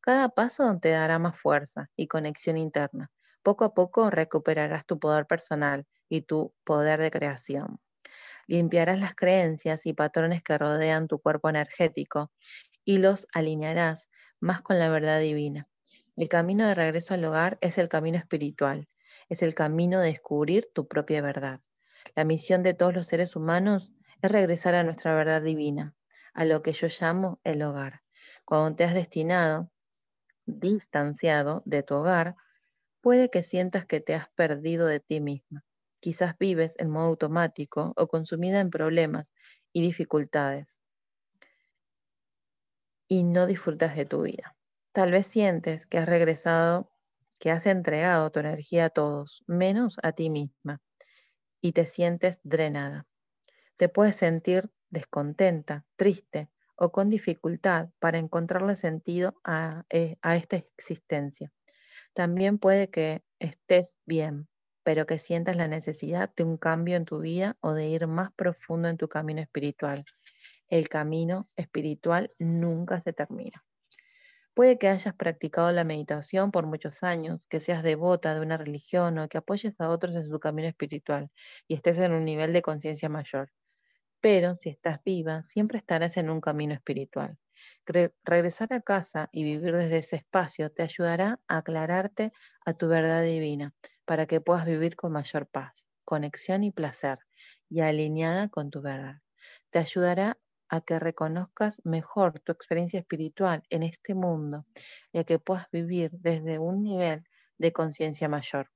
Cada 0.00 0.30
paso 0.30 0.78
te 0.80 0.90
dará 0.90 1.18
más 1.20 1.38
fuerza 1.38 1.88
y 1.96 2.08
conexión 2.08 2.58
interna. 2.58 3.10
Poco 3.42 3.64
a 3.64 3.74
poco 3.74 4.10
recuperarás 4.10 4.84
tu 4.84 4.98
poder 4.98 5.26
personal 5.26 5.86
y 6.08 6.22
tu 6.22 6.52
poder 6.64 7.00
de 7.00 7.10
creación. 7.10 7.78
Limpiarás 8.48 8.98
las 8.98 9.14
creencias 9.14 9.86
y 9.86 9.92
patrones 9.92 10.42
que 10.42 10.58
rodean 10.58 11.06
tu 11.06 11.20
cuerpo 11.20 11.48
energético 11.48 12.32
y 12.84 12.98
los 12.98 13.26
alinearás 13.32 14.08
más 14.40 14.60
con 14.62 14.78
la 14.78 14.88
verdad 14.88 15.20
divina. 15.20 15.68
El 16.16 16.28
camino 16.28 16.66
de 16.66 16.74
regreso 16.74 17.14
al 17.14 17.24
hogar 17.24 17.58
es 17.60 17.78
el 17.78 17.88
camino 17.88 18.18
espiritual, 18.18 18.88
es 19.28 19.42
el 19.42 19.54
camino 19.54 20.00
de 20.00 20.08
descubrir 20.08 20.66
tu 20.72 20.88
propia 20.88 21.22
verdad. 21.22 21.60
La 22.14 22.24
misión 22.24 22.62
de 22.62 22.74
todos 22.74 22.92
los 22.92 23.06
seres 23.06 23.36
humanos 23.36 23.94
es 24.20 24.30
regresar 24.30 24.74
a 24.74 24.84
nuestra 24.84 25.14
verdad 25.14 25.42
divina, 25.42 25.94
a 26.34 26.44
lo 26.44 26.62
que 26.62 26.72
yo 26.72 26.88
llamo 26.88 27.40
el 27.44 27.62
hogar. 27.62 28.02
Cuando 28.44 28.76
te 28.76 28.84
has 28.84 28.94
destinado, 28.94 29.70
distanciado 30.44 31.62
de 31.64 31.82
tu 31.82 31.94
hogar, 31.94 32.36
puede 33.00 33.30
que 33.30 33.42
sientas 33.42 33.86
que 33.86 34.00
te 34.00 34.14
has 34.14 34.28
perdido 34.30 34.86
de 34.86 35.00
ti 35.00 35.20
misma. 35.20 35.64
Quizás 36.00 36.36
vives 36.38 36.74
en 36.78 36.90
modo 36.90 37.06
automático 37.06 37.92
o 37.96 38.08
consumida 38.08 38.60
en 38.60 38.70
problemas 38.70 39.32
y 39.72 39.82
dificultades 39.82 40.81
y 43.12 43.24
no 43.24 43.46
disfrutas 43.46 43.94
de 43.94 44.06
tu 44.06 44.22
vida. 44.22 44.56
Tal 44.92 45.10
vez 45.10 45.26
sientes 45.26 45.84
que 45.84 45.98
has 45.98 46.08
regresado, 46.08 46.90
que 47.38 47.50
has 47.50 47.66
entregado 47.66 48.32
tu 48.32 48.40
energía 48.40 48.86
a 48.86 48.88
todos, 48.88 49.44
menos 49.46 49.98
a 50.02 50.12
ti 50.12 50.30
misma, 50.30 50.80
y 51.60 51.72
te 51.72 51.84
sientes 51.84 52.40
drenada. 52.42 53.06
Te 53.76 53.90
puedes 53.90 54.16
sentir 54.16 54.70
descontenta, 54.88 55.84
triste 55.96 56.48
o 56.74 56.90
con 56.90 57.10
dificultad 57.10 57.90
para 57.98 58.16
encontrarle 58.16 58.76
sentido 58.76 59.34
a, 59.44 59.84
eh, 59.90 60.16
a 60.22 60.36
esta 60.36 60.56
existencia. 60.56 61.52
También 62.14 62.56
puede 62.56 62.88
que 62.88 63.22
estés 63.40 63.94
bien, 64.06 64.48
pero 64.84 65.04
que 65.04 65.18
sientas 65.18 65.56
la 65.56 65.68
necesidad 65.68 66.34
de 66.34 66.44
un 66.44 66.56
cambio 66.56 66.96
en 66.96 67.04
tu 67.04 67.20
vida 67.20 67.58
o 67.60 67.74
de 67.74 67.88
ir 67.88 68.06
más 68.06 68.32
profundo 68.32 68.88
en 68.88 68.96
tu 68.96 69.10
camino 69.10 69.42
espiritual 69.42 70.06
el 70.72 70.88
camino 70.88 71.50
espiritual 71.56 72.34
nunca 72.38 73.00
se 73.00 73.12
termina. 73.12 73.64
Puede 74.54 74.78
que 74.78 74.88
hayas 74.88 75.14
practicado 75.14 75.72
la 75.72 75.84
meditación 75.84 76.50
por 76.50 76.66
muchos 76.66 77.02
años, 77.02 77.40
que 77.50 77.60
seas 77.60 77.82
devota 77.82 78.34
de 78.34 78.40
una 78.40 78.56
religión 78.58 79.18
o 79.18 79.28
que 79.28 79.38
apoyes 79.38 79.80
a 79.80 79.88
otros 79.90 80.14
en 80.16 80.26
su 80.26 80.40
camino 80.40 80.68
espiritual 80.68 81.30
y 81.68 81.74
estés 81.74 81.98
en 81.98 82.12
un 82.12 82.24
nivel 82.24 82.52
de 82.54 82.62
conciencia 82.62 83.08
mayor. 83.10 83.50
Pero 84.20 84.56
si 84.56 84.70
estás 84.70 85.00
viva, 85.04 85.44
siempre 85.48 85.78
estarás 85.78 86.16
en 86.18 86.30
un 86.30 86.40
camino 86.40 86.74
espiritual. 86.74 87.38
regresar 88.24 88.72
a 88.72 88.80
casa 88.80 89.28
y 89.32 89.44
vivir 89.44 89.76
desde 89.76 89.98
ese 89.98 90.16
espacio 90.16 90.70
te 90.72 90.82
ayudará 90.82 91.40
a 91.48 91.58
aclararte 91.58 92.32
a 92.66 92.74
tu 92.74 92.88
verdad 92.88 93.22
divina 93.22 93.74
para 94.04 94.26
que 94.26 94.40
puedas 94.40 94.66
vivir 94.66 94.96
con 94.96 95.12
mayor 95.12 95.46
paz, 95.48 95.86
conexión 96.04 96.64
y 96.64 96.72
placer 96.72 97.18
y 97.68 97.80
alineada 97.80 98.48
con 98.48 98.70
tu 98.70 98.82
verdad. 98.82 99.16
Te 99.70 99.78
ayudará 99.80 100.38
a 100.72 100.80
que 100.80 100.98
reconozcas 100.98 101.82
mejor 101.84 102.40
tu 102.40 102.50
experiencia 102.50 102.98
espiritual 102.98 103.62
en 103.68 103.82
este 103.82 104.14
mundo 104.14 104.64
y 105.12 105.18
a 105.18 105.24
que 105.24 105.38
puedas 105.38 105.70
vivir 105.70 106.12
desde 106.12 106.58
un 106.58 106.82
nivel 106.82 107.24
de 107.58 107.74
conciencia 107.74 108.26
mayor. 108.26 108.70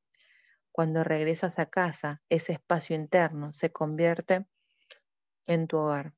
Cuando 0.73 1.05
regresas 1.05 1.59
a 1.59 1.65
casa, 1.65 2.21
ese 2.29 2.53
espacio 2.53 2.95
interno 2.95 3.55
se 3.55 3.73
convierte 3.73 4.45
en 5.47 5.69
tu 5.69 5.79
hogar. 5.79 6.13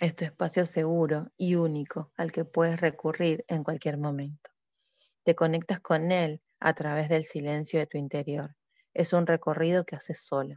Es 0.00 0.16
tu 0.16 0.24
espacio 0.24 0.66
seguro 0.66 1.30
y 1.36 1.54
único 1.54 2.10
al 2.16 2.32
que 2.32 2.44
puedes 2.44 2.80
recurrir 2.80 3.44
en 3.46 3.62
cualquier 3.62 3.98
momento. 3.98 4.50
Te 5.22 5.36
conectas 5.36 5.78
con 5.78 6.10
él 6.10 6.42
a 6.58 6.74
través 6.74 7.08
del 7.08 7.24
silencio 7.24 7.78
de 7.78 7.86
tu 7.86 7.98
interior. 7.98 8.56
Es 8.94 9.12
un 9.12 9.28
recorrido 9.28 9.84
que 9.84 9.94
haces 9.94 10.20
solo. 10.20 10.56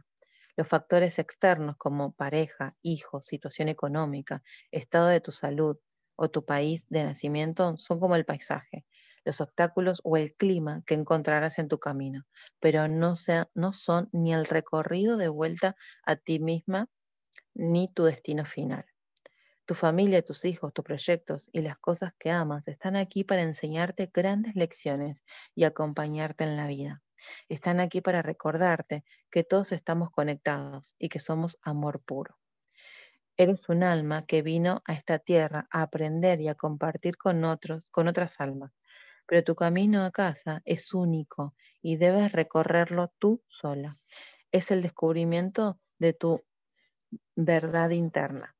Los 0.56 0.68
factores 0.68 1.18
externos 1.18 1.76
como 1.76 2.12
pareja, 2.12 2.76
hijos, 2.82 3.26
situación 3.26 3.68
económica, 3.68 4.42
estado 4.70 5.08
de 5.08 5.20
tu 5.20 5.32
salud 5.32 5.78
o 6.16 6.30
tu 6.30 6.44
país 6.44 6.86
de 6.88 7.04
nacimiento 7.04 7.76
son 7.76 8.00
como 8.00 8.16
el 8.16 8.24
paisaje, 8.24 8.86
los 9.24 9.40
obstáculos 9.40 10.00
o 10.04 10.16
el 10.16 10.34
clima 10.34 10.82
que 10.86 10.94
encontrarás 10.94 11.58
en 11.58 11.68
tu 11.68 11.78
camino, 11.78 12.26
pero 12.60 12.88
no, 12.88 13.14
no 13.54 13.72
son 13.72 14.08
ni 14.12 14.32
el 14.34 14.46
recorrido 14.46 15.16
de 15.16 15.28
vuelta 15.28 15.76
a 16.04 16.16
ti 16.16 16.38
misma 16.38 16.88
ni 17.54 17.88
tu 17.88 18.04
destino 18.04 18.44
final. 18.46 18.86
Tu 19.66 19.74
familia, 19.74 20.22
tus 20.24 20.44
hijos, 20.44 20.72
tus 20.74 20.84
proyectos 20.84 21.50
y 21.52 21.62
las 21.62 21.78
cosas 21.78 22.14
que 22.18 22.30
amas 22.32 22.68
están 22.68 22.96
aquí 22.96 23.24
para 23.24 23.42
enseñarte 23.42 24.10
grandes 24.12 24.56
lecciones 24.56 25.24
y 25.54 25.64
acompañarte 25.64 26.44
en 26.44 26.56
la 26.56 26.66
vida. 26.66 27.02
Están 27.48 27.80
aquí 27.80 28.00
para 28.00 28.22
recordarte 28.22 29.04
que 29.30 29.44
todos 29.44 29.72
estamos 29.72 30.10
conectados 30.10 30.94
y 30.98 31.08
que 31.08 31.20
somos 31.20 31.58
amor 31.62 32.00
puro. 32.00 32.38
Eres 33.36 33.68
un 33.68 33.82
alma 33.82 34.24
que 34.24 34.42
vino 34.42 34.82
a 34.86 34.94
esta 34.94 35.18
tierra 35.18 35.68
a 35.70 35.82
aprender 35.82 36.40
y 36.40 36.48
a 36.48 36.54
compartir 36.54 37.18
con 37.18 37.44
otros, 37.44 37.90
con 37.90 38.08
otras 38.08 38.40
almas. 38.40 38.72
Pero 39.26 39.44
tu 39.44 39.54
camino 39.54 40.04
a 40.04 40.10
casa 40.10 40.62
es 40.64 40.94
único 40.94 41.54
y 41.82 41.96
debes 41.96 42.32
recorrerlo 42.32 43.12
tú 43.18 43.42
sola. 43.48 43.98
Es 44.52 44.70
el 44.70 44.80
descubrimiento 44.80 45.78
de 45.98 46.14
tu 46.14 46.44
verdad 47.34 47.90
interna. 47.90 48.56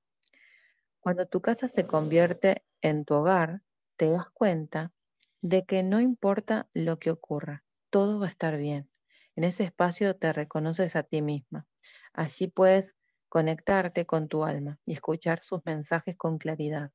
Cuando 1.00 1.26
tu 1.26 1.40
casa 1.40 1.68
se 1.68 1.87
convierte 1.87 2.64
en 2.82 3.04
tu 3.04 3.14
hogar, 3.14 3.62
te 3.96 4.11
das 4.11 4.28
cuenta 4.30 4.92
de 5.40 5.64
que 5.64 5.82
no 5.82 6.00
importa 6.00 6.68
lo 6.75 6.99
que 6.99 7.11
ocurra, 7.11 7.64
todo 7.90 8.19
va 8.21 8.26
a 8.26 8.31
estar 8.31 8.57
bien. 8.57 8.90
En 9.37 9.45
ese 9.45 9.64
espacio 9.64 10.16
te 10.16 10.33
reconoces 10.33 10.97
a 10.97 11.02
ti 11.02 11.23
misma. 11.23 11.66
Allí 12.12 12.49
puedes 12.49 12.97
conectarte 13.28 14.07
con 14.07 14.28
tu 14.28 14.45
alma 14.45 14.78
y 14.87 14.93
escuchar 14.95 15.43
sus 15.43 15.64
mensajes 15.64 16.16
con 16.16 16.38
claridad. 16.38 16.93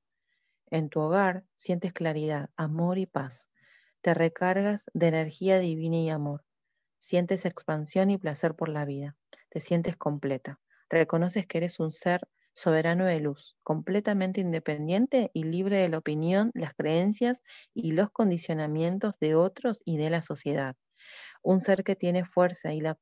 En 0.71 0.89
tu 0.89 1.01
hogar 1.01 1.43
sientes 1.55 1.93
claridad, 1.93 2.49
amor 2.55 2.97
y 2.97 3.05
paz. 3.05 3.49
Te 4.01 4.13
recargas 4.13 4.89
de 4.93 5.07
energía 5.07 5.59
divina 5.59 5.97
y 5.97 6.09
amor. 6.09 6.45
Sientes 6.99 7.45
expansión 7.45 8.09
y 8.11 8.17
placer 8.17 8.55
por 8.55 8.69
la 8.69 8.85
vida. 8.85 9.17
Te 9.49 9.59
sientes 9.61 9.97
completa. 9.97 10.59
Reconoces 10.89 11.47
que 11.47 11.59
eres 11.59 11.79
un 11.79 11.91
ser 11.91 12.27
soberano 12.53 13.05
de 13.05 13.19
luz, 13.19 13.55
completamente 13.63 14.41
independiente 14.41 15.31
y 15.33 15.43
libre 15.43 15.77
de 15.77 15.89
la 15.89 15.97
opinión, 15.99 16.51
las 16.53 16.73
creencias 16.73 17.39
y 17.73 17.93
los 17.93 18.11
condicionamientos 18.11 19.15
de 19.19 19.35
otros 19.35 19.81
y 19.85 19.97
de 19.97 20.09
la 20.09 20.21
sociedad 20.21 20.75
un 21.43 21.61
ser 21.61 21.83
que 21.83 21.95
tiene 21.95 22.25
fuerza 22.25 22.73
y 22.73 22.81
la, 22.81 22.95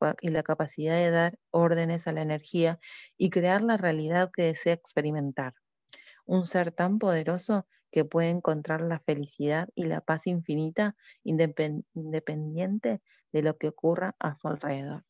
capacidad 0.44 0.96
de 0.96 1.12
dar 1.12 1.38
órdenes 1.51 2.08
a 2.08 2.13
la 2.13 2.22
energía 2.22 2.79
y 3.18 3.29
crear 3.29 3.62
la 3.62 3.77
realidad 3.77 4.32
que 4.34 4.44
desea 4.44 4.74
experimentar. 4.74 5.53
Un 6.25 6.46
ser 6.46 6.72
tan 6.72 7.00
poderoso 7.00 7.68
que 7.91 8.06
puede 8.06 8.29
encontrar 8.29 8.82
la 8.82 9.00
felicidad 9.00 9.70
y 9.75 9.86
la 9.86 10.01
paz 10.01 10.27
infinita 10.27 10.96
independiente 11.24 13.01
de 13.32 13.41
lo 13.41 13.58
que 13.58 13.70
ocurra 13.70 14.15
a 14.20 14.36
su 14.36 14.48
alrededor. 14.48 15.08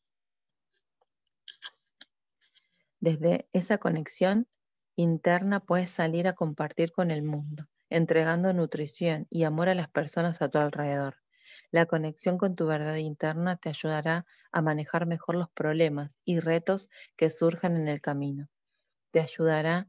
Desde 3.00 3.48
esa 3.52 3.78
conexión 3.78 4.46
interna 4.96 5.60
puedes 5.60 5.90
salir 5.90 6.26
a 6.28 6.34
compartir 6.34 6.92
con 6.92 7.10
el 7.10 7.22
mundo, 7.22 7.66
entregando 7.90 8.52
nutrición 8.52 9.26
y 9.30 9.44
amor 9.44 9.68
a 9.68 9.74
las 9.74 9.90
personas 9.90 10.40
a 10.42 10.48
tu 10.48 10.58
alrededor. 10.58 11.16
La 11.70 11.86
conexión 11.86 12.38
con 12.38 12.56
tu 12.56 12.66
verdad 12.66 12.96
interna 12.96 13.56
te 13.56 13.68
ayudará 13.70 14.26
a 14.52 14.62
manejar 14.62 15.06
mejor 15.06 15.34
los 15.36 15.50
problemas 15.50 16.12
y 16.24 16.40
retos 16.40 16.88
que 17.16 17.30
surjan 17.30 17.76
en 17.76 17.88
el 17.88 18.00
camino. 18.00 18.48
Te 19.12 19.20
ayudará 19.20 19.76
a 19.78 19.88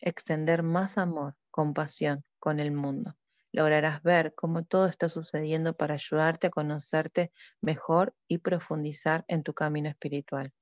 extender 0.00 0.62
más 0.62 0.98
amor, 0.98 1.36
compasión 1.50 2.24
con 2.40 2.60
el 2.60 2.72
mundo. 2.72 3.16
Lograrás 3.52 4.02
ver 4.02 4.34
cómo 4.34 4.64
todo 4.64 4.86
está 4.86 5.08
sucediendo 5.08 5.74
para 5.76 5.94
ayudarte 5.94 6.48
a 6.48 6.50
conocerte 6.50 7.32
mejor 7.60 8.14
y 8.28 8.38
profundizar 8.38 9.24
en 9.28 9.42
tu 9.44 9.54
camino 9.54 9.88
espiritual. 9.90 10.52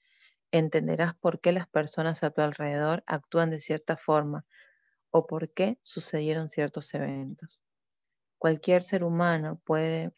Entenderás 0.53 1.15
por 1.17 1.41
qué 1.41 1.53
las 1.53 1.67
personas 1.69 2.23
a 2.23 2.31
tu 2.31 2.43
alrededor 2.43 3.03
actúan 3.07 3.51
de 3.51 3.59
cierta 3.61 3.97
forma 3.97 4.47
o 5.11 5.27
por 5.27 5.53
qué 5.53 5.79
sucedieron 5.83 6.51
ciertos 6.51 6.95
eventos. 6.95 7.63
Cualquier 8.39 8.83
ser 8.83 9.05
humano 9.05 9.61
puede 9.65 10.13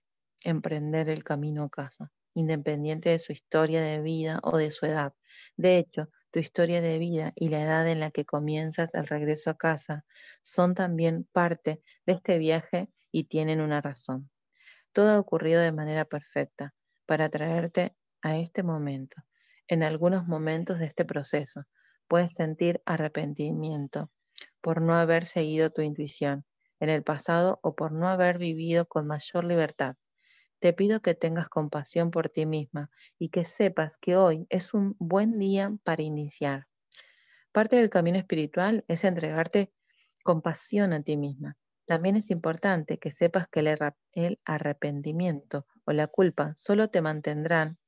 emprender 0.44 1.08
el 1.08 1.24
camino 1.24 1.64
a 1.64 1.70
casa, 1.70 2.12
independiente 2.34 3.10
de 3.10 3.18
su 3.20 3.32
historia 3.32 3.80
de 3.82 4.00
vida 4.00 4.40
o 4.42 4.58
de 4.58 4.70
su 4.72 4.86
edad. 4.86 5.14
De 5.56 5.78
hecho, 5.78 6.08
tu 6.32 6.40
historia 6.40 6.80
de 6.80 6.98
vida 6.98 7.32
y 7.36 7.48
la 7.50 7.62
edad 7.62 7.88
en 7.88 8.00
la 8.00 8.10
que 8.10 8.24
comienzas 8.24 8.90
el 8.94 9.06
regreso 9.06 9.50
a 9.50 9.56
casa 9.56 10.04
son 10.42 10.74
también 10.74 11.28
parte 11.32 11.82
de 12.06 12.12
este 12.14 12.38
viaje 12.38 12.88
y 13.12 13.24
tienen 13.24 13.60
una 13.60 13.80
razón. 13.80 14.30
Todo 14.92 15.10
ha 15.10 15.18
ocurrido 15.20 15.60
de 15.60 15.72
manera 15.72 16.04
perfecta 16.06 16.74
para 17.06 17.28
traerte 17.30 17.96
a 18.22 18.38
este 18.38 18.62
momento. 18.62 19.22
En 19.66 19.82
algunos 19.82 20.26
momentos 20.26 20.78
de 20.78 20.86
este 20.86 21.04
proceso 21.04 21.64
puedes 22.06 22.32
sentir 22.32 22.82
arrepentimiento 22.84 24.10
por 24.60 24.82
no 24.82 24.94
haber 24.94 25.24
seguido 25.24 25.70
tu 25.70 25.80
intuición 25.80 26.44
en 26.80 26.90
el 26.90 27.02
pasado 27.02 27.60
o 27.62 27.74
por 27.74 27.92
no 27.92 28.08
haber 28.08 28.36
vivido 28.36 28.86
con 28.86 29.06
mayor 29.06 29.44
libertad. 29.44 29.96
Te 30.60 30.72
pido 30.72 31.00
que 31.00 31.14
tengas 31.14 31.48
compasión 31.48 32.10
por 32.10 32.28
ti 32.28 32.46
misma 32.46 32.90
y 33.18 33.30
que 33.30 33.44
sepas 33.44 33.96
que 33.96 34.16
hoy 34.16 34.46
es 34.50 34.74
un 34.74 34.96
buen 34.98 35.38
día 35.38 35.72
para 35.82 36.02
iniciar. 36.02 36.66
Parte 37.52 37.76
del 37.76 37.90
camino 37.90 38.18
espiritual 38.18 38.84
es 38.88 39.04
entregarte 39.04 39.72
compasión 40.22 40.92
a 40.92 41.02
ti 41.02 41.16
misma. 41.16 41.56
También 41.86 42.16
es 42.16 42.30
importante 42.30 42.98
que 42.98 43.10
sepas 43.10 43.46
que 43.48 43.60
el 44.12 44.40
arrepentimiento 44.44 45.66
o 45.84 45.92
la 45.92 46.06
culpa 46.06 46.52
solo 46.54 46.88
te 46.88 47.02
mantendrán 47.02 47.78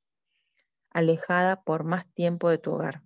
alejada 0.97 1.61
por 1.61 1.85
más 1.85 2.11
tiempo 2.15 2.49
de 2.49 2.57
tu 2.57 2.73
hogar. 2.73 3.03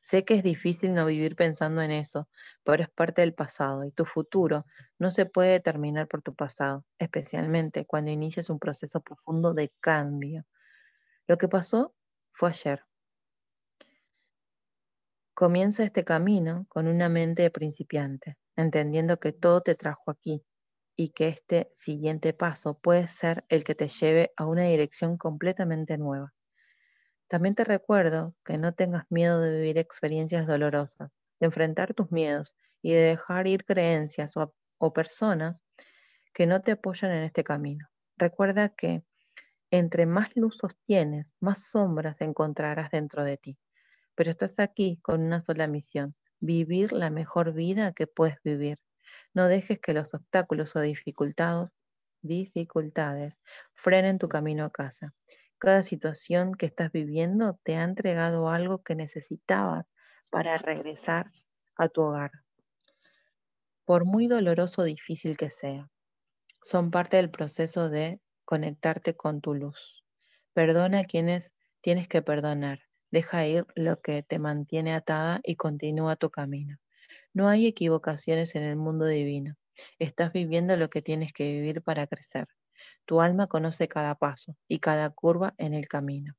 Sé 0.00 0.24
que 0.24 0.34
es 0.34 0.44
difícil 0.44 0.94
no 0.94 1.04
vivir 1.06 1.34
pensando 1.34 1.82
en 1.82 1.90
eso, 1.90 2.28
pero 2.62 2.84
es 2.84 2.90
parte 2.90 3.22
del 3.22 3.34
pasado 3.34 3.84
y 3.84 3.90
tu 3.90 4.04
futuro 4.04 4.66
no 5.00 5.10
se 5.10 5.26
puede 5.26 5.50
determinar 5.50 6.06
por 6.06 6.22
tu 6.22 6.36
pasado, 6.36 6.84
especialmente 7.00 7.86
cuando 7.86 8.12
inicias 8.12 8.50
un 8.50 8.60
proceso 8.60 9.00
profundo 9.00 9.52
de 9.52 9.72
cambio. 9.80 10.46
Lo 11.26 11.38
que 11.38 11.48
pasó 11.48 11.92
fue 12.30 12.50
ayer. 12.50 12.84
Comienza 15.34 15.82
este 15.82 16.04
camino 16.04 16.66
con 16.68 16.86
una 16.86 17.08
mente 17.08 17.42
de 17.42 17.50
principiante, 17.50 18.38
entendiendo 18.54 19.18
que 19.18 19.32
todo 19.32 19.60
te 19.60 19.74
trajo 19.74 20.12
aquí 20.12 20.44
y 20.94 21.08
que 21.08 21.26
este 21.26 21.72
siguiente 21.74 22.32
paso 22.32 22.78
puede 22.78 23.08
ser 23.08 23.44
el 23.48 23.64
que 23.64 23.74
te 23.74 23.88
lleve 23.88 24.32
a 24.36 24.46
una 24.46 24.62
dirección 24.62 25.18
completamente 25.18 25.98
nueva. 25.98 26.32
También 27.28 27.54
te 27.56 27.64
recuerdo 27.64 28.34
que 28.44 28.56
no 28.56 28.72
tengas 28.72 29.04
miedo 29.10 29.40
de 29.40 29.56
vivir 29.56 29.78
experiencias 29.78 30.46
dolorosas, 30.46 31.10
de 31.40 31.46
enfrentar 31.46 31.92
tus 31.92 32.12
miedos 32.12 32.54
y 32.82 32.92
de 32.92 33.00
dejar 33.00 33.48
ir 33.48 33.64
creencias 33.64 34.34
o, 34.36 34.92
personas 34.92 35.64
que 36.32 36.46
no 36.46 36.60
te 36.62 36.72
apoyan 36.72 37.10
en 37.10 37.24
este 37.24 37.42
camino. 37.42 37.88
Recuerda 38.16 38.68
que 38.68 39.02
entre 39.72 40.06
más 40.06 40.30
luz 40.36 40.58
sostienes, 40.58 41.34
más 41.40 41.64
sombras 41.70 42.20
encontrarás 42.20 42.90
dentro 42.92 43.24
de 43.24 43.36
ti. 43.36 43.58
Pero 44.14 44.30
estás 44.30 44.60
aquí 44.60 44.98
con 45.02 45.20
una 45.22 45.42
sola 45.42 45.66
misión, 45.66 46.14
vivir 46.38 46.92
la 46.92 47.10
mejor 47.10 47.52
vida 47.52 47.92
que 47.92 48.06
puedes 48.06 48.40
vivir. 48.44 48.78
No 49.34 49.48
dejes 49.48 49.80
que 49.80 49.92
los 49.92 50.14
obstáculos 50.14 50.76
o 50.76 50.80
dificultades, 50.80 51.74
dificultades 52.22 53.36
frenen 53.74 54.18
tu 54.18 54.28
camino 54.28 54.64
a 54.64 54.70
casa. 54.70 55.12
Cada 55.58 55.82
situación 55.82 56.54
que 56.54 56.66
estás 56.66 56.92
viviendo 56.92 57.58
te 57.62 57.76
ha 57.76 57.84
entregado 57.84 58.50
algo 58.50 58.82
que 58.82 58.94
necesitabas 58.94 59.86
para 60.30 60.56
regresar 60.58 61.30
a 61.76 61.88
tu 61.88 62.02
hogar. 62.02 62.30
Por 63.86 64.04
muy 64.04 64.26
doloroso 64.26 64.82
o 64.82 64.84
difícil 64.84 65.36
que 65.36 65.48
sea, 65.48 65.88
son 66.62 66.90
parte 66.90 67.16
del 67.16 67.30
proceso 67.30 67.88
de 67.88 68.20
conectarte 68.44 69.16
con 69.16 69.40
tu 69.40 69.54
luz. 69.54 70.04
Perdona 70.52 71.00
a 71.00 71.04
quienes 71.04 71.52
tienes 71.80 72.08
que 72.08 72.22
perdonar. 72.22 72.80
Deja 73.10 73.46
ir 73.46 73.66
lo 73.74 74.00
que 74.00 74.22
te 74.22 74.38
mantiene 74.38 74.94
atada 74.94 75.40
y 75.42 75.56
continúa 75.56 76.16
tu 76.16 76.30
camino. 76.30 76.78
No 77.34 77.48
hay 77.48 77.66
equivocaciones 77.66 78.54
en 78.56 78.64
el 78.64 78.76
mundo 78.76 79.06
divino. 79.06 79.56
Estás 79.98 80.32
viviendo 80.32 80.76
lo 80.76 80.90
que 80.90 81.02
tienes 81.02 81.32
que 81.32 81.44
vivir 81.44 81.82
para 81.82 82.06
crecer. 82.06 82.48
Tu 83.04 83.20
alma 83.20 83.46
conoce 83.46 83.88
cada 83.88 84.14
paso 84.14 84.56
y 84.68 84.80
cada 84.80 85.10
curva 85.10 85.54
en 85.58 85.74
el 85.74 85.88
camino. 85.88 86.34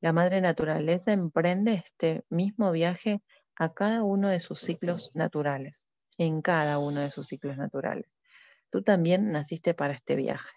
La 0.00 0.12
madre 0.12 0.40
naturaleza 0.40 1.12
emprende 1.12 1.74
este 1.74 2.24
mismo 2.28 2.70
viaje 2.72 3.22
a 3.56 3.72
cada 3.72 4.02
uno 4.02 4.28
de 4.28 4.40
sus 4.40 4.60
ciclos 4.60 5.10
naturales, 5.14 5.82
en 6.18 6.42
cada 6.42 6.78
uno 6.78 7.00
de 7.00 7.10
sus 7.10 7.28
ciclos 7.28 7.56
naturales. 7.56 8.16
Tú 8.70 8.82
también 8.82 9.32
naciste 9.32 9.74
para 9.74 9.94
este 9.94 10.16
viaje. 10.16 10.50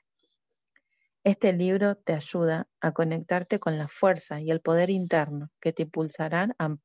Este 1.24 1.54
libro 1.54 1.96
te 1.96 2.14
ayuda 2.14 2.68
a 2.80 2.94
conectarte 2.94 3.60
con 3.60 3.78
la 3.78 3.88
fuerza 3.88 4.40
y 4.40 4.52
el 4.52 4.62
poder 4.62 4.90
interno 4.90 5.50
que 5.60 5.74
te 5.74 5.84
impulsarán 5.84 6.56
a 6.60 6.78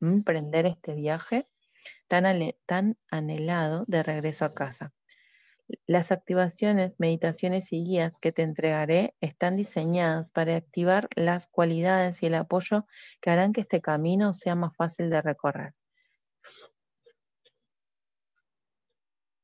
emprender 0.00 0.66
este 0.66 0.94
viaje 0.94 1.48
tan, 2.06 2.24
tan 2.66 2.96
anhelado 3.10 3.84
de 3.86 4.02
regreso 4.02 4.44
a 4.44 4.54
casa. 4.54 4.92
Las 5.86 6.12
activaciones, 6.12 6.98
meditaciones 6.98 7.72
y 7.72 7.84
guías 7.84 8.12
que 8.20 8.32
te 8.32 8.42
entregaré 8.42 9.14
están 9.20 9.56
diseñadas 9.56 10.30
para 10.30 10.56
activar 10.56 11.08
las 11.14 11.46
cualidades 11.46 12.22
y 12.22 12.26
el 12.26 12.34
apoyo 12.34 12.86
que 13.20 13.30
harán 13.30 13.52
que 13.52 13.60
este 13.60 13.80
camino 13.80 14.32
sea 14.32 14.54
más 14.54 14.74
fácil 14.76 15.10
de 15.10 15.20
recorrer. 15.20 15.74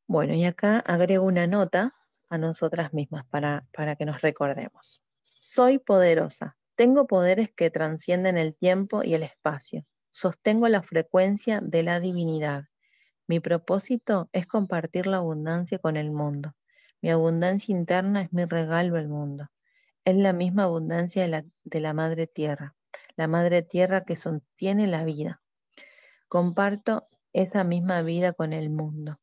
Bueno, 0.06 0.34
y 0.34 0.44
acá 0.44 0.78
agrego 0.80 1.24
una 1.24 1.46
nota 1.46 1.94
a 2.28 2.38
nosotras 2.38 2.92
mismas 2.92 3.26
para, 3.26 3.66
para 3.72 3.96
que 3.96 4.04
nos 4.04 4.20
recordemos. 4.20 5.02
Soy 5.40 5.78
poderosa. 5.78 6.56
Tengo 6.74 7.06
poderes 7.06 7.50
que 7.54 7.70
trascienden 7.70 8.38
el 8.38 8.54
tiempo 8.54 9.02
y 9.02 9.14
el 9.14 9.22
espacio. 9.22 9.84
Sostengo 10.10 10.68
la 10.68 10.82
frecuencia 10.82 11.60
de 11.62 11.82
la 11.82 12.00
divinidad. 12.00 12.64
Mi 13.26 13.40
propósito 13.40 14.28
es 14.32 14.46
compartir 14.46 15.06
la 15.06 15.16
abundancia 15.16 15.78
con 15.78 15.96
el 15.96 16.10
mundo. 16.10 16.54
Mi 17.00 17.10
abundancia 17.10 17.74
interna 17.74 18.20
es 18.20 18.32
mi 18.34 18.44
regalo 18.44 18.98
al 18.98 19.08
mundo. 19.08 19.50
Es 20.04 20.14
la 20.14 20.34
misma 20.34 20.64
abundancia 20.64 21.22
de 21.22 21.28
la, 21.28 21.44
de 21.64 21.80
la 21.80 21.94
Madre 21.94 22.26
Tierra, 22.26 22.74
la 23.16 23.26
Madre 23.26 23.62
Tierra 23.62 24.04
que 24.04 24.16
sostiene 24.16 24.87
la 24.87 25.04
vida. 25.04 25.40
Comparto 26.28 27.04
esa 27.32 27.64
misma 27.64 28.02
vida 28.02 28.34
con 28.34 28.52
el 28.52 28.68
mundo. 28.68 29.18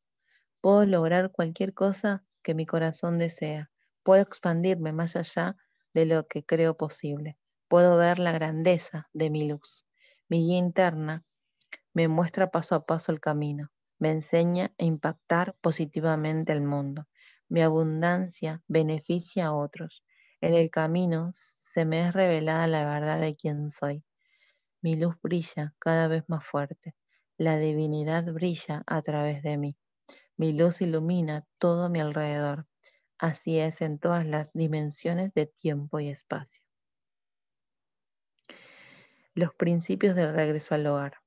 Puedo 0.60 0.84
lograr 0.84 1.30
cualquier 1.30 1.72
cosa 1.72 2.24
que 2.42 2.54
mi 2.54 2.66
corazón 2.66 3.18
desea. 3.18 3.70
Puedo 4.02 4.20
expandirme 4.20 4.90
más 4.90 5.14
allá 5.14 5.56
de 5.94 6.06
lo 6.06 6.26
que 6.26 6.44
creo 6.44 6.76
posible. 6.76 7.38
Puedo 7.68 7.96
ver 7.96 8.18
la 8.18 8.32
grandeza 8.32 9.08
de 9.12 9.30
mi 9.30 9.46
luz. 9.46 9.86
Mi 10.28 10.40
guía 10.40 10.58
interna 10.58 11.22
me 11.94 12.08
muestra 12.08 12.50
paso 12.50 12.74
a 12.74 12.84
paso 12.84 13.12
el 13.12 13.20
camino 13.20 13.70
me 14.02 14.10
enseña 14.10 14.74
a 14.80 14.84
impactar 14.84 15.54
positivamente 15.60 16.52
el 16.52 16.60
mundo. 16.60 17.06
Mi 17.48 17.62
abundancia 17.62 18.60
beneficia 18.66 19.46
a 19.46 19.54
otros. 19.54 20.02
En 20.40 20.54
el 20.54 20.70
camino 20.72 21.30
se 21.72 21.84
me 21.84 22.08
es 22.08 22.12
revelada 22.12 22.66
la 22.66 22.84
verdad 22.84 23.20
de 23.20 23.36
quién 23.36 23.68
soy. 23.70 24.02
Mi 24.80 24.96
luz 24.96 25.14
brilla 25.22 25.76
cada 25.78 26.08
vez 26.08 26.24
más 26.26 26.44
fuerte. 26.44 26.96
La 27.38 27.58
divinidad 27.58 28.24
brilla 28.32 28.82
a 28.88 29.02
través 29.02 29.40
de 29.44 29.56
mí. 29.56 29.76
Mi 30.36 30.52
luz 30.52 30.80
ilumina 30.80 31.46
todo 31.58 31.88
mi 31.88 32.00
alrededor. 32.00 32.66
Así 33.18 33.60
es 33.60 33.82
en 33.82 34.00
todas 34.00 34.26
las 34.26 34.52
dimensiones 34.52 35.32
de 35.32 35.46
tiempo 35.46 36.00
y 36.00 36.08
espacio. 36.08 36.64
Los 39.34 39.54
principios 39.54 40.16
del 40.16 40.34
regreso 40.34 40.74
al 40.74 40.88
hogar. 40.88 41.21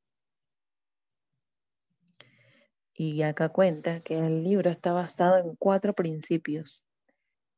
Y 2.97 3.21
acá 3.23 3.49
cuenta 3.49 3.99
que 3.99 4.17
el 4.17 4.43
libro 4.43 4.69
está 4.69 4.93
basado 4.93 5.37
en 5.37 5.55
cuatro 5.57 5.93
principios. 5.93 6.85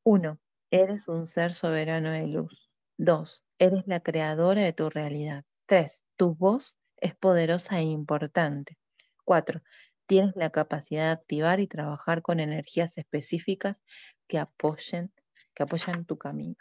Uno, 0.04 0.39
eres 0.71 1.08
un 1.08 1.28
ser 1.28 1.54
soberano 1.54 2.10
de 2.10 2.26
luz. 2.26 2.71
Dos, 2.97 3.45
eres 3.60 3.86
la 3.86 4.00
creadora 4.00 4.62
de 4.62 4.73
tu 4.73 4.89
realidad. 4.89 5.45
Tres, 5.67 6.02
tu 6.15 6.34
voz 6.34 6.76
es 6.97 7.15
poderosa 7.15 7.78
e 7.78 7.84
importante. 7.84 8.80
Cuatro, 9.26 9.62
tienes 10.08 10.36
la 10.36 10.50
capacidad 10.50 11.06
de 11.06 11.12
activar 11.12 11.60
y 11.60 11.67
trabajar 11.67 12.23
con 12.23 12.39
energías 12.39 12.97
específicas 12.97 13.84
que 14.28 14.39
apoyen, 14.39 15.12
que 15.54 15.63
apoyan 15.63 16.06
tu 16.06 16.17
camino. 16.17 16.56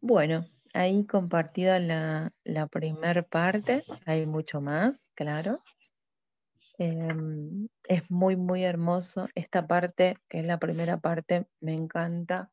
Bueno, 0.00 0.46
ahí 0.76 1.06
compartida 1.06 1.78
la, 1.78 2.32
la 2.44 2.66
primera 2.66 3.22
parte, 3.22 3.84
hay 4.04 4.26
mucho 4.26 4.60
más 4.60 4.96
claro. 5.14 5.62
Em, 6.78 7.68
es 7.84 8.10
muy, 8.10 8.36
muy 8.36 8.64
hermoso. 8.64 9.28
Esta 9.34 9.66
parte, 9.66 10.18
que 10.28 10.40
es 10.40 10.46
la 10.46 10.58
primera 10.58 10.98
parte, 10.98 11.46
me 11.60 11.74
encanta 11.74 12.50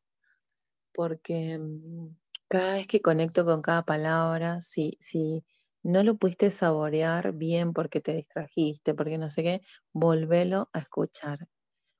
porque 0.94 1.58
mm, 1.58 2.16
cada 2.48 2.74
vez 2.74 2.86
que 2.86 3.02
conecto 3.02 3.44
con 3.44 3.60
cada 3.62 3.82
palabra, 3.82 4.62
si, 4.62 4.96
si 5.00 5.44
no 5.82 6.02
lo 6.02 6.16
pudiste 6.16 6.50
saborear 6.50 7.32
bien 7.32 7.72
porque 7.74 8.00
te 8.00 8.14
distrajiste, 8.14 8.94
porque 8.94 9.18
no 9.18 9.28
sé 9.28 9.42
qué, 9.42 9.60
volvelo 9.92 10.70
a 10.72 10.78
escuchar. 10.78 11.46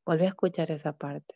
Volvé 0.06 0.26
a 0.26 0.28
escuchar 0.28 0.70
esa 0.70 0.96
parte. 0.96 1.34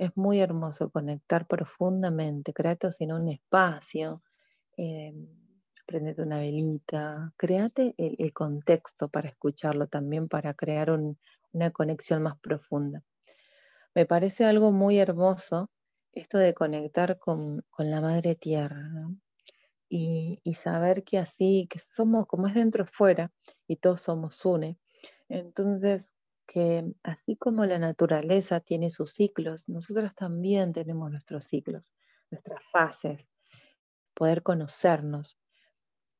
Es 0.00 0.16
muy 0.16 0.40
hermoso 0.40 0.88
conectar 0.88 1.46
profundamente, 1.46 2.54
créate 2.54 2.90
sin 2.90 3.12
un 3.12 3.28
espacio. 3.28 4.22
Em, 4.78 5.28
prendete 5.86 6.22
una 6.22 6.38
velita, 6.38 7.34
créate 7.36 7.94
el, 7.98 8.32
contexto 8.32 9.10
para 9.10 9.28
escucharlo 9.28 9.88
también, 9.88 10.26
para 10.26 10.54
crear 10.54 10.90
una 10.90 11.70
conexión 11.70 12.22
más 12.22 12.38
profunda. 12.40 13.02
Me 13.94 14.06
parece 14.06 14.46
algo 14.46 14.72
muy 14.72 14.98
hermoso 14.98 15.68
esto 16.14 16.38
de 16.38 16.54
conectar 16.54 17.18
con, 17.18 17.62
la 17.76 18.00
madre 18.00 18.36
tierra, 18.36 18.88
y, 19.90 20.40
saber 20.54 21.04
que 21.04 21.18
así, 21.18 21.68
que 21.68 21.78
somos 21.78 22.26
como 22.26 22.46
es 22.46 22.54
dentro 22.54 22.86
fuera 22.86 23.32
y 23.68 23.76
todos 23.76 24.00
somos 24.00 24.42
une. 24.46 24.78
Entonces, 25.28 26.09
que 26.52 26.84
así 27.04 27.36
como 27.36 27.64
la 27.64 27.78
naturaleza 27.78 28.58
tiene 28.58 28.90
sus 28.90 29.12
ciclos, 29.12 29.68
nosotros 29.68 30.12
también 30.16 30.72
tenemos 30.72 31.08
nuestros 31.08 31.44
ciclos, 31.44 31.84
nuestras 32.28 32.60
fases, 32.72 33.24
poder 34.14 34.42
conocernos 34.42 35.38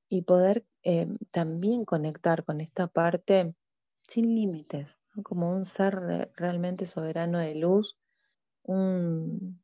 y 0.08 0.22
poder 0.22 0.64
eh, 0.84 1.08
también 1.32 1.84
conectar 1.84 2.44
con 2.44 2.60
esta 2.60 2.86
parte 2.86 3.56
sin 4.06 4.36
límites, 4.36 4.86
como 5.24 5.50
un 5.50 5.64
ser 5.64 6.30
realmente 6.36 6.86
soberano 6.86 7.40
de 7.40 7.56
luz, 7.56 7.98
un, 8.62 9.60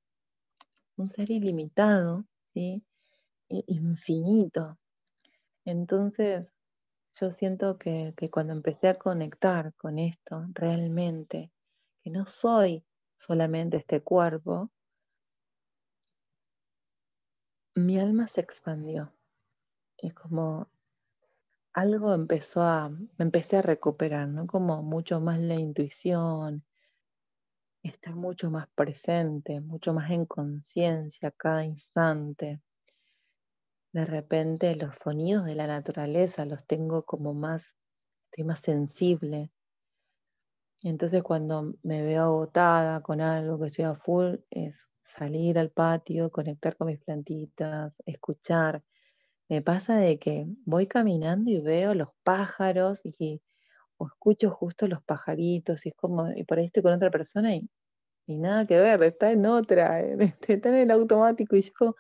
ser 1.04 1.30
ilimitado, 1.30 2.24
¿sí? 2.52 2.82
infinito. 3.48 4.80
Entonces, 5.64 6.48
yo 7.18 7.30
siento 7.30 7.78
que, 7.78 8.14
cuando 8.30 8.52
empecé 8.52 8.88
a 8.88 8.98
conectar 8.98 9.72
con 9.74 9.98
esto, 9.98 10.46
realmente, 10.52 11.50
que 12.02 12.10
no 12.10 12.26
soy 12.26 12.84
solamente 13.16 13.78
este 13.78 14.02
cuerpo, 14.02 14.70
mi 17.74 17.98
alma 17.98 18.28
se 18.28 18.42
expandió. 18.42 19.12
Es 19.96 20.12
como 20.14 20.68
algo 21.72 22.14
empezó 22.14 22.62
a, 22.62 22.88
me 22.90 23.08
empecé 23.18 23.58
a 23.58 23.62
recuperar, 23.62 24.28
¿no? 24.28 24.46
Como 24.46 24.82
mucho 24.82 25.20
más 25.20 25.38
la 25.40 25.54
intuición, 25.54 26.64
estar 27.82 28.14
mucho 28.14 28.50
más 28.50 28.68
presente, 28.74 29.60
mucho 29.60 29.94
más 29.94 30.10
en 30.10 30.26
conciencia 30.26 31.30
cada 31.30 31.64
instante 31.64 32.60
de 33.96 34.04
repente 34.04 34.76
los 34.76 34.96
sonidos 34.96 35.46
de 35.46 35.54
la 35.54 35.66
naturaleza 35.66 36.44
los 36.44 36.66
tengo 36.66 37.04
como 37.06 37.32
más, 37.32 37.74
estoy 38.26 38.44
más 38.44 38.60
sensible. 38.60 39.50
entonces 40.82 41.22
cuando 41.22 41.74
me 41.82 42.02
veo 42.02 42.24
agotada 42.24 43.00
con 43.00 43.22
algo 43.22 43.58
que 43.58 43.68
estoy 43.68 43.86
a 43.86 43.94
full, 43.94 44.36
es 44.50 44.86
salir 45.02 45.58
al 45.58 45.70
patio, 45.70 46.30
conectar 46.30 46.76
con 46.76 46.88
mis 46.88 47.00
plantitas, 47.00 47.94
escuchar. 48.04 48.82
Me 49.48 49.62
pasa 49.62 49.96
de 49.96 50.18
que 50.18 50.46
voy 50.66 50.86
caminando 50.86 51.50
y 51.50 51.60
veo 51.60 51.94
los 51.94 52.08
pájaros 52.22 53.00
y 53.04 53.40
o 53.98 54.08
escucho 54.08 54.50
justo 54.50 54.88
los 54.88 55.02
pajaritos 55.04 55.86
y 55.86 55.90
es 55.90 55.94
como, 55.96 56.30
y 56.32 56.44
por 56.44 56.58
ahí 56.58 56.66
estoy 56.66 56.82
con 56.82 56.92
otra 56.92 57.10
persona 57.10 57.54
y, 57.56 57.70
y 58.26 58.36
nada 58.36 58.66
que 58.66 58.78
ver, 58.78 59.02
está 59.04 59.32
en 59.32 59.46
otra, 59.46 60.00
está 60.48 60.68
en 60.70 60.76
el 60.76 60.90
automático 60.90 61.56
y 61.56 61.62
yo 61.62 61.96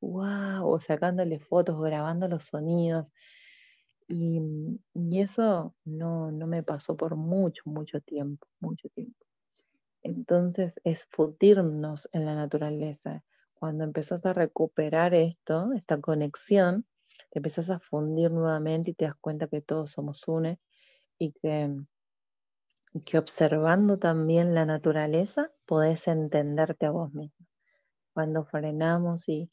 wow, 0.00 0.80
sacándole 0.80 1.38
fotos, 1.38 1.80
grabando 1.80 2.28
los 2.28 2.44
sonidos. 2.44 3.06
Y, 4.08 4.40
eso 5.12 5.74
no, 5.84 6.32
no 6.32 6.46
me 6.46 6.62
pasó 6.62 6.96
por 6.96 7.14
mucho, 7.16 7.62
mucho 7.66 8.00
tiempo, 8.00 8.46
mucho 8.58 8.88
tiempo. 8.88 9.24
Entonces 10.02 10.72
es 10.84 11.00
fundirnos 11.10 12.08
en 12.12 12.24
la 12.24 12.34
naturaleza. 12.34 13.22
Cuando 13.54 13.84
empezás 13.84 14.24
a 14.26 14.32
recuperar 14.32 15.14
esto, 15.14 15.72
esta 15.74 16.00
conexión, 16.00 16.86
te 17.30 17.38
empezás 17.38 17.70
a 17.70 17.78
fundir 17.78 18.30
nuevamente 18.30 18.90
y 18.90 18.94
te 18.94 19.04
das 19.04 19.14
cuenta 19.20 19.46
que 19.46 19.60
todos 19.60 19.90
somos 19.90 20.26
une 20.26 20.58
y 21.18 21.32
que, 21.32 21.70
que 23.04 23.18
observando 23.18 23.98
también 23.98 24.54
la 24.54 24.64
naturaleza 24.64 25.52
podés 25.66 26.08
entenderte 26.08 26.86
a 26.86 26.90
vos 26.90 27.12
mismo. 27.12 27.46
Cuando 28.14 28.44
frenamos 28.44 29.28
y, 29.28 29.50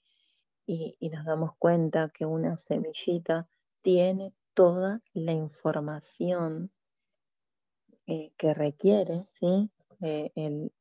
y, 0.67 1.09
nos 1.09 1.25
damos 1.25 1.51
cuenta 1.57 2.11
que 2.13 2.25
una 2.25 2.57
semillita 2.57 3.47
tiene 3.81 4.33
toda 4.53 5.01
la 5.13 5.31
información 5.31 6.71
eh, 8.05 8.31
que 8.37 8.53
requiere, 8.53 9.27
¿sí? 9.33 9.71
Eh, 10.01 10.31
el, 10.35 10.71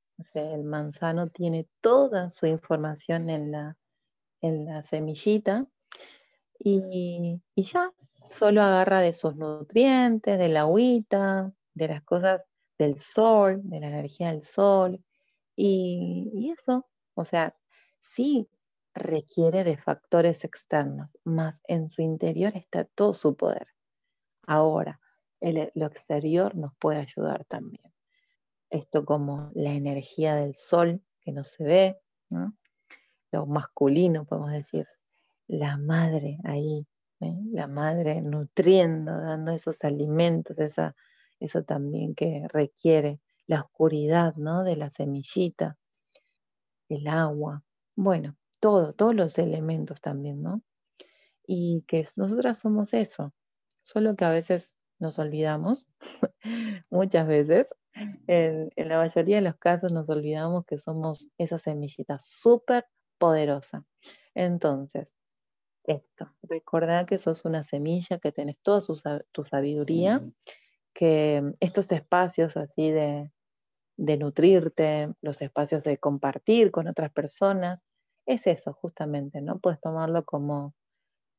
manzano 0.65 1.29
tiene 1.29 1.69
toda 1.83 2.31
su 2.31 2.47
información 2.47 3.29
en 3.29 3.53
la, 3.53 3.77
en 4.41 4.65
la 4.65 4.83
semillita 4.83 5.67
y, 6.59 7.41
y, 7.55 7.63
ya, 7.63 7.93
solo 8.31 8.63
agarra 8.63 9.01
de 9.01 9.13
sus 9.13 9.37
nutrientes, 9.37 10.39
de 10.39 10.49
la 10.49 10.61
agüita, 10.63 11.53
de 11.75 11.89
las 11.89 12.03
cosas 12.03 12.43
del 12.79 12.99
sol, 12.99 13.61
de 13.65 13.81
la 13.81 13.89
energía 13.89 14.33
del 14.33 14.45
sol 14.45 15.05
y, 15.55 16.31
y 16.35 16.51
eso, 16.51 16.87
o 17.15 17.25
sea, 17.27 17.55
sí, 18.01 18.49
requiere 18.97 19.63
de 19.63 19.77
factores 19.77 20.45
externos, 20.45 21.11
más 21.25 21.61
en 21.69 21.91
su 21.91 22.03
interior 22.03 22.57
está 22.57 22.85
todo 22.85 23.15
su 23.15 23.37
poder. 23.37 23.69
Ahora, 24.47 25.01
lo 25.41 25.87
exterior 25.87 26.55
nos 26.57 26.75
puede 26.77 27.01
ayudar 27.01 27.45
también. 27.45 27.93
Esto 28.71 29.05
como 29.05 29.51
la 29.55 29.73
energía 29.73 30.35
del 30.35 30.55
sol 30.55 31.03
que 31.21 31.33
no 31.33 31.45
se 31.45 31.65
ve, 31.65 32.01
lo 33.33 33.47
masculino, 33.47 34.25
podemos 34.25 34.53
decir, 34.53 34.87
la 35.47 35.77
madre 35.77 36.39
ahí, 36.45 36.87
¿eh? 37.21 37.35
la 37.53 37.67
madre 37.67 38.21
nutriendo, 38.23 39.17
dando 39.21 39.53
esos 39.53 39.77
alimentos, 39.85 40.59
esa, 40.59 40.97
eso 41.39 41.63
también 41.63 42.15
que 42.15 42.47
requiere 42.49 43.21
la 43.47 43.61
oscuridad 43.61 44.35
¿no? 44.37 44.65
de 44.65 44.77
la 44.77 44.91
semillita, 44.91 45.77
el 46.89 47.07
agua. 47.07 47.63
Bueno, 47.95 48.37
todo, 48.61 48.93
todos 48.93 49.15
los 49.15 49.39
elementos 49.39 50.01
también, 50.01 50.43
¿no? 50.43 50.63
Y 51.47 51.85
que 51.87 52.07
nosotras 52.17 52.59
somos 52.59 52.95
eso, 52.95 53.33
solo 53.83 54.17
que 54.17 54.25
a 54.25 54.31
veces 54.31 54.75
nos 54.99 55.19
olvidamos, 55.19 55.87
muchas 56.91 57.29
veces, 57.29 57.69
en, 58.27 58.71
la 58.77 58.99
mayoría 58.99 59.37
de 59.37 59.43
los 59.43 59.57
casos 59.57 59.93
nos 59.93 60.09
olvidamos 60.11 60.65
que 60.67 60.79
somos 60.79 61.29
esa 61.39 61.59
semillita 61.59 62.19
súper 62.19 62.87
poderosa. 63.19 63.85
Entonces, 64.35 65.13
esto, 65.85 66.31
recordar 66.43 67.07
que 67.07 67.19
sos 67.19 67.45
una 67.45 67.65
semilla, 67.65 68.19
que 68.19 68.33
tenés 68.33 68.57
toda 68.63 68.81
tu 69.33 69.45
sabiduría, 69.45 70.21
que 70.93 71.43
estos 71.61 71.91
espacios 71.93 72.57
así 72.57 72.91
de, 72.91 73.31
de 73.97 74.17
nutrirte, 74.17 75.13
los 75.23 75.41
espacios 75.43 75.83
de 75.85 75.99
compartir 75.99 76.71
con 76.71 76.89
otras 76.89 77.13
personas, 77.13 77.81
es 78.27 78.47
eso 78.47 78.73
justamente, 78.75 79.41
¿no? 79.41 79.59
Puedes 79.59 79.81
tomarlo 79.81 80.25
como, 80.25 80.75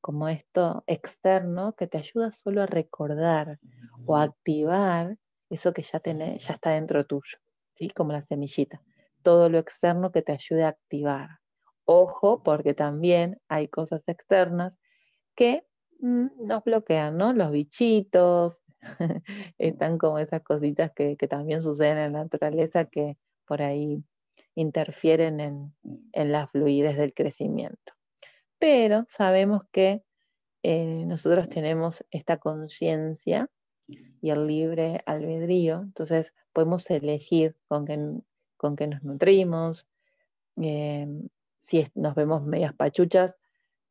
como 0.01 0.27
esto 0.29 0.83
externo 0.87 1.75
que 1.75 1.87
te 1.87 1.97
ayuda 1.97 2.31
solo 2.31 2.63
a 2.63 2.65
recordar 2.65 3.59
o 4.05 4.15
a 4.15 4.23
activar 4.23 5.17
eso 5.49 5.73
que 5.73 5.83
ya, 5.83 5.99
tenés, 5.99 6.47
ya 6.47 6.55
está 6.55 6.71
dentro 6.71 7.05
tuyo, 7.05 7.37
¿sí? 7.75 7.89
Como 7.89 8.13
la 8.13 8.23
semillita. 8.23 8.81
Todo 9.21 9.49
lo 9.49 9.59
externo 9.59 10.11
que 10.11 10.21
te 10.21 10.31
ayude 10.31 10.63
a 10.63 10.69
activar. 10.69 11.39
Ojo, 11.85 12.43
porque 12.43 12.73
también 12.73 13.39
hay 13.47 13.67
cosas 13.67 14.01
externas 14.07 14.73
que 15.35 15.65
mm, 15.99 16.47
nos 16.47 16.63
bloquean, 16.63 17.17
¿no? 17.17 17.33
Los 17.33 17.51
bichitos, 17.51 18.61
están 19.57 19.97
como 19.97 20.19
esas 20.19 20.41
cositas 20.43 20.91
que, 20.93 21.17
que 21.17 21.27
también 21.27 21.61
suceden 21.61 21.97
en 21.97 22.13
la 22.13 22.23
naturaleza 22.23 22.85
que 22.85 23.17
por 23.45 23.61
ahí 23.61 24.03
interfieren 24.57 25.39
en, 25.39 25.73
en 26.11 26.31
la 26.31 26.47
fluidez 26.47 26.97
del 26.97 27.13
crecimiento. 27.13 27.93
Pero 28.59 29.05
sabemos 29.07 29.61
que 29.71 30.03
eh, 30.63 31.05
nosotros 31.05 31.47
tenemos 31.47 32.03
esta 32.11 32.37
conciencia 32.37 33.49
y 33.87 34.31
el 34.31 34.47
libre 34.47 35.03
albedrío, 35.05 35.81
entonces 35.81 36.33
podemos 36.51 36.89
elegir 36.89 37.55
con 37.67 37.85
qué, 37.85 37.99
con 38.57 38.75
qué 38.75 38.87
nos 38.87 39.03
nutrimos. 39.03 39.87
Em, 40.55 41.29
si 41.59 41.85
nos 41.93 42.15
vemos 42.15 42.43
medias 42.43 42.73
pachuchas, 42.73 43.37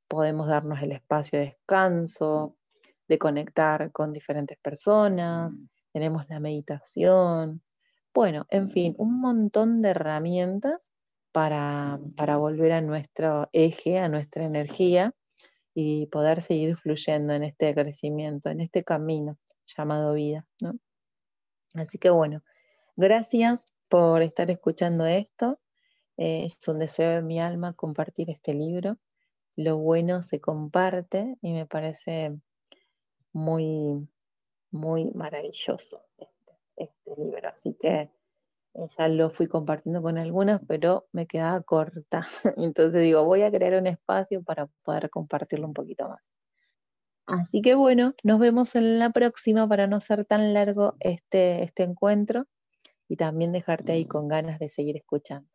podemos 0.09 0.48
darnos 0.48 0.83
el 0.83 0.92
espacio 0.92 1.38
de 1.38 1.46
descanso, 1.46 2.57
de 3.09 3.18
conectar 3.18 3.92
con 3.92 4.12
diferentes 4.12 4.59
personas, 4.59 5.55
mm. 5.55 5.68
tenemos 5.92 6.29
la 6.29 6.40
meditación, 6.40 7.62
bueno, 8.16 8.46
en 8.48 8.70
fin, 8.70 8.94
un 8.96 9.20
montón 9.20 9.83
de 9.83 9.90
herramientas 9.90 10.90
para, 11.33 11.98
volver 12.38 12.72
a 12.72 12.81
nuestro 12.81 13.50
eje, 13.52 13.98
a 13.98 14.09
nuestra 14.09 14.44
energía 14.44 15.14
y 15.74 16.07
poder 16.07 16.40
seguir 16.40 16.79
fluyendo 16.79 17.35
en 17.35 17.44
este 17.44 17.74
crecimiento, 17.74 18.48
en 18.48 18.62
este 18.62 18.85
camino 18.85 19.37
llamado 19.66 20.14
vida. 20.14 20.46
Así 21.74 21.98
que 21.98 22.09
bueno, 22.09 22.42
gracias 22.96 23.62
por 23.90 24.22
estar 24.22 24.50
escuchando 24.50 25.05
esto. 25.05 25.61
Eh, 26.16 26.46
es 26.46 26.66
un 26.68 26.79
deseo 26.79 27.16
de 27.16 27.20
mi 27.22 27.38
alma 27.38 27.74
compartir 27.74 28.31
este 28.31 28.55
libro. 28.55 28.96
Lo 29.57 29.76
bueno 29.76 30.22
se 30.22 30.40
comparte 30.40 31.37
y 31.42 31.52
me 31.52 31.66
parece 31.66 32.35
muy, 33.35 34.09
muy 34.70 35.05
maravilloso 35.11 36.07
este 36.76 37.10
libro. 37.16 37.48
Así 37.48 37.76
que 37.80 38.10
ya 38.98 39.08
lo 39.08 39.30
fui 39.30 39.46
compartiendo 39.46 40.02
con 40.02 40.18
algunas, 40.18 40.60
pero 40.66 41.06
me 41.12 41.26
quedaba 41.26 41.62
corta. 41.62 42.28
Entonces 42.56 43.02
digo, 43.02 43.24
voy 43.24 43.42
a 43.42 43.50
crear 43.50 43.80
un 43.80 43.86
espacio 43.86 44.42
para 44.42 44.66
poder 44.82 45.10
compartirlo 45.10 45.66
un 45.66 45.74
poquito 45.74 46.08
más. 46.08 46.20
Así 47.26 47.60
que 47.60 47.74
bueno, 47.74 48.14
nos 48.22 48.38
vemos 48.38 48.76
en 48.76 48.98
la 48.98 49.10
próxima 49.10 49.68
para 49.68 49.86
no 49.88 50.00
ser 50.00 50.24
tan 50.24 50.54
largo 50.54 50.94
este, 51.00 51.64
este 51.64 51.82
encuentro 51.82 52.46
y 53.08 53.16
también 53.16 53.52
dejarte 53.52 53.92
ahí 53.92 54.04
con 54.04 54.28
ganas 54.28 54.58
de 54.60 54.68
seguir 54.68 54.96
escuchando. 54.96 55.48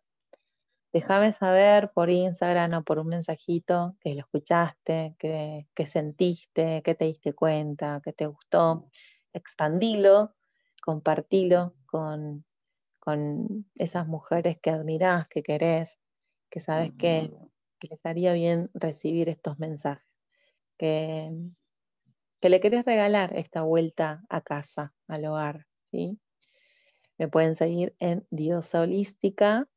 Déjame 0.93 1.31
saber 1.31 1.91
por 1.93 2.10
Instagram 2.10 2.73
o 2.73 2.84
por 2.84 2.99
un 2.99 3.07
mensajito 3.07 3.95
que 4.01 4.13
lo 4.13 4.19
escuchaste, 4.19 5.15
que, 5.17 5.88
sentiste, 5.88 6.81
que 6.84 6.95
te 6.95 7.05
diste 7.05 7.34
cuenta, 7.34 8.01
que 8.03 8.12
te 8.12 8.25
gustó. 8.25 8.89
Expandilo, 9.31 10.36
compartilo 10.82 11.76
con, 11.86 12.46
con 13.00 13.65
esas 13.76 14.08
mujeres 14.08 14.60
que 14.62 14.72
admirás, 14.72 15.28
que 15.28 15.44
querés, 15.44 15.89
que 16.50 16.60
sabes 16.60 16.91
que, 16.98 17.32
que 17.80 17.88
les 17.88 18.06
haría 18.06 18.34
bien 18.34 18.70
recibir 18.74 19.30
estos 19.30 19.58
mensajes. 19.60 20.06
Que, 20.78 21.32
que 22.41 22.50
le 22.50 22.60
querés 22.60 22.86
regalar 22.86 23.38
esta 23.38 23.62
vuelta 23.62 24.24
a 24.28 24.41
casa, 24.41 24.94
al 25.08 25.26
hogar. 25.26 25.67
¿sí? 25.91 26.20
Me 27.17 27.28
pueden 27.28 27.56
seguir 27.56 27.96
en 28.00 28.26
Diosa 28.32 28.82
Holística 28.82 29.70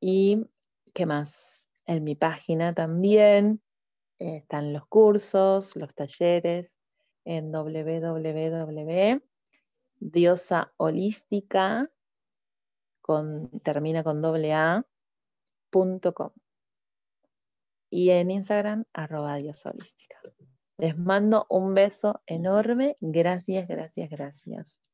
y 0.00 0.46
qué 0.94 1.06
más. 1.06 1.68
En 1.86 2.04
mi 2.04 2.14
página 2.14 2.74
también 2.74 3.60
eh, 4.18 4.36
están 4.36 4.72
los 4.72 4.86
cursos, 4.86 5.76
los 5.76 5.94
talleres 5.94 6.78
en 7.24 7.52
www.diosaholística 10.00 11.90
con, 13.00 13.50
termina 13.60 14.02
con 14.02 14.22
doble 14.22 14.52
a, 14.52 14.86
y 17.90 18.10
en 18.10 18.30
Instagram 18.30 18.84
arroba 18.92 19.36
diosaholística. 19.36 20.20
Les 20.78 20.96
mando 20.96 21.46
un 21.48 21.74
beso 21.74 22.22
enorme. 22.26 22.96
Gracias, 23.00 23.68
gracias, 23.68 24.10
gracias. 24.10 24.89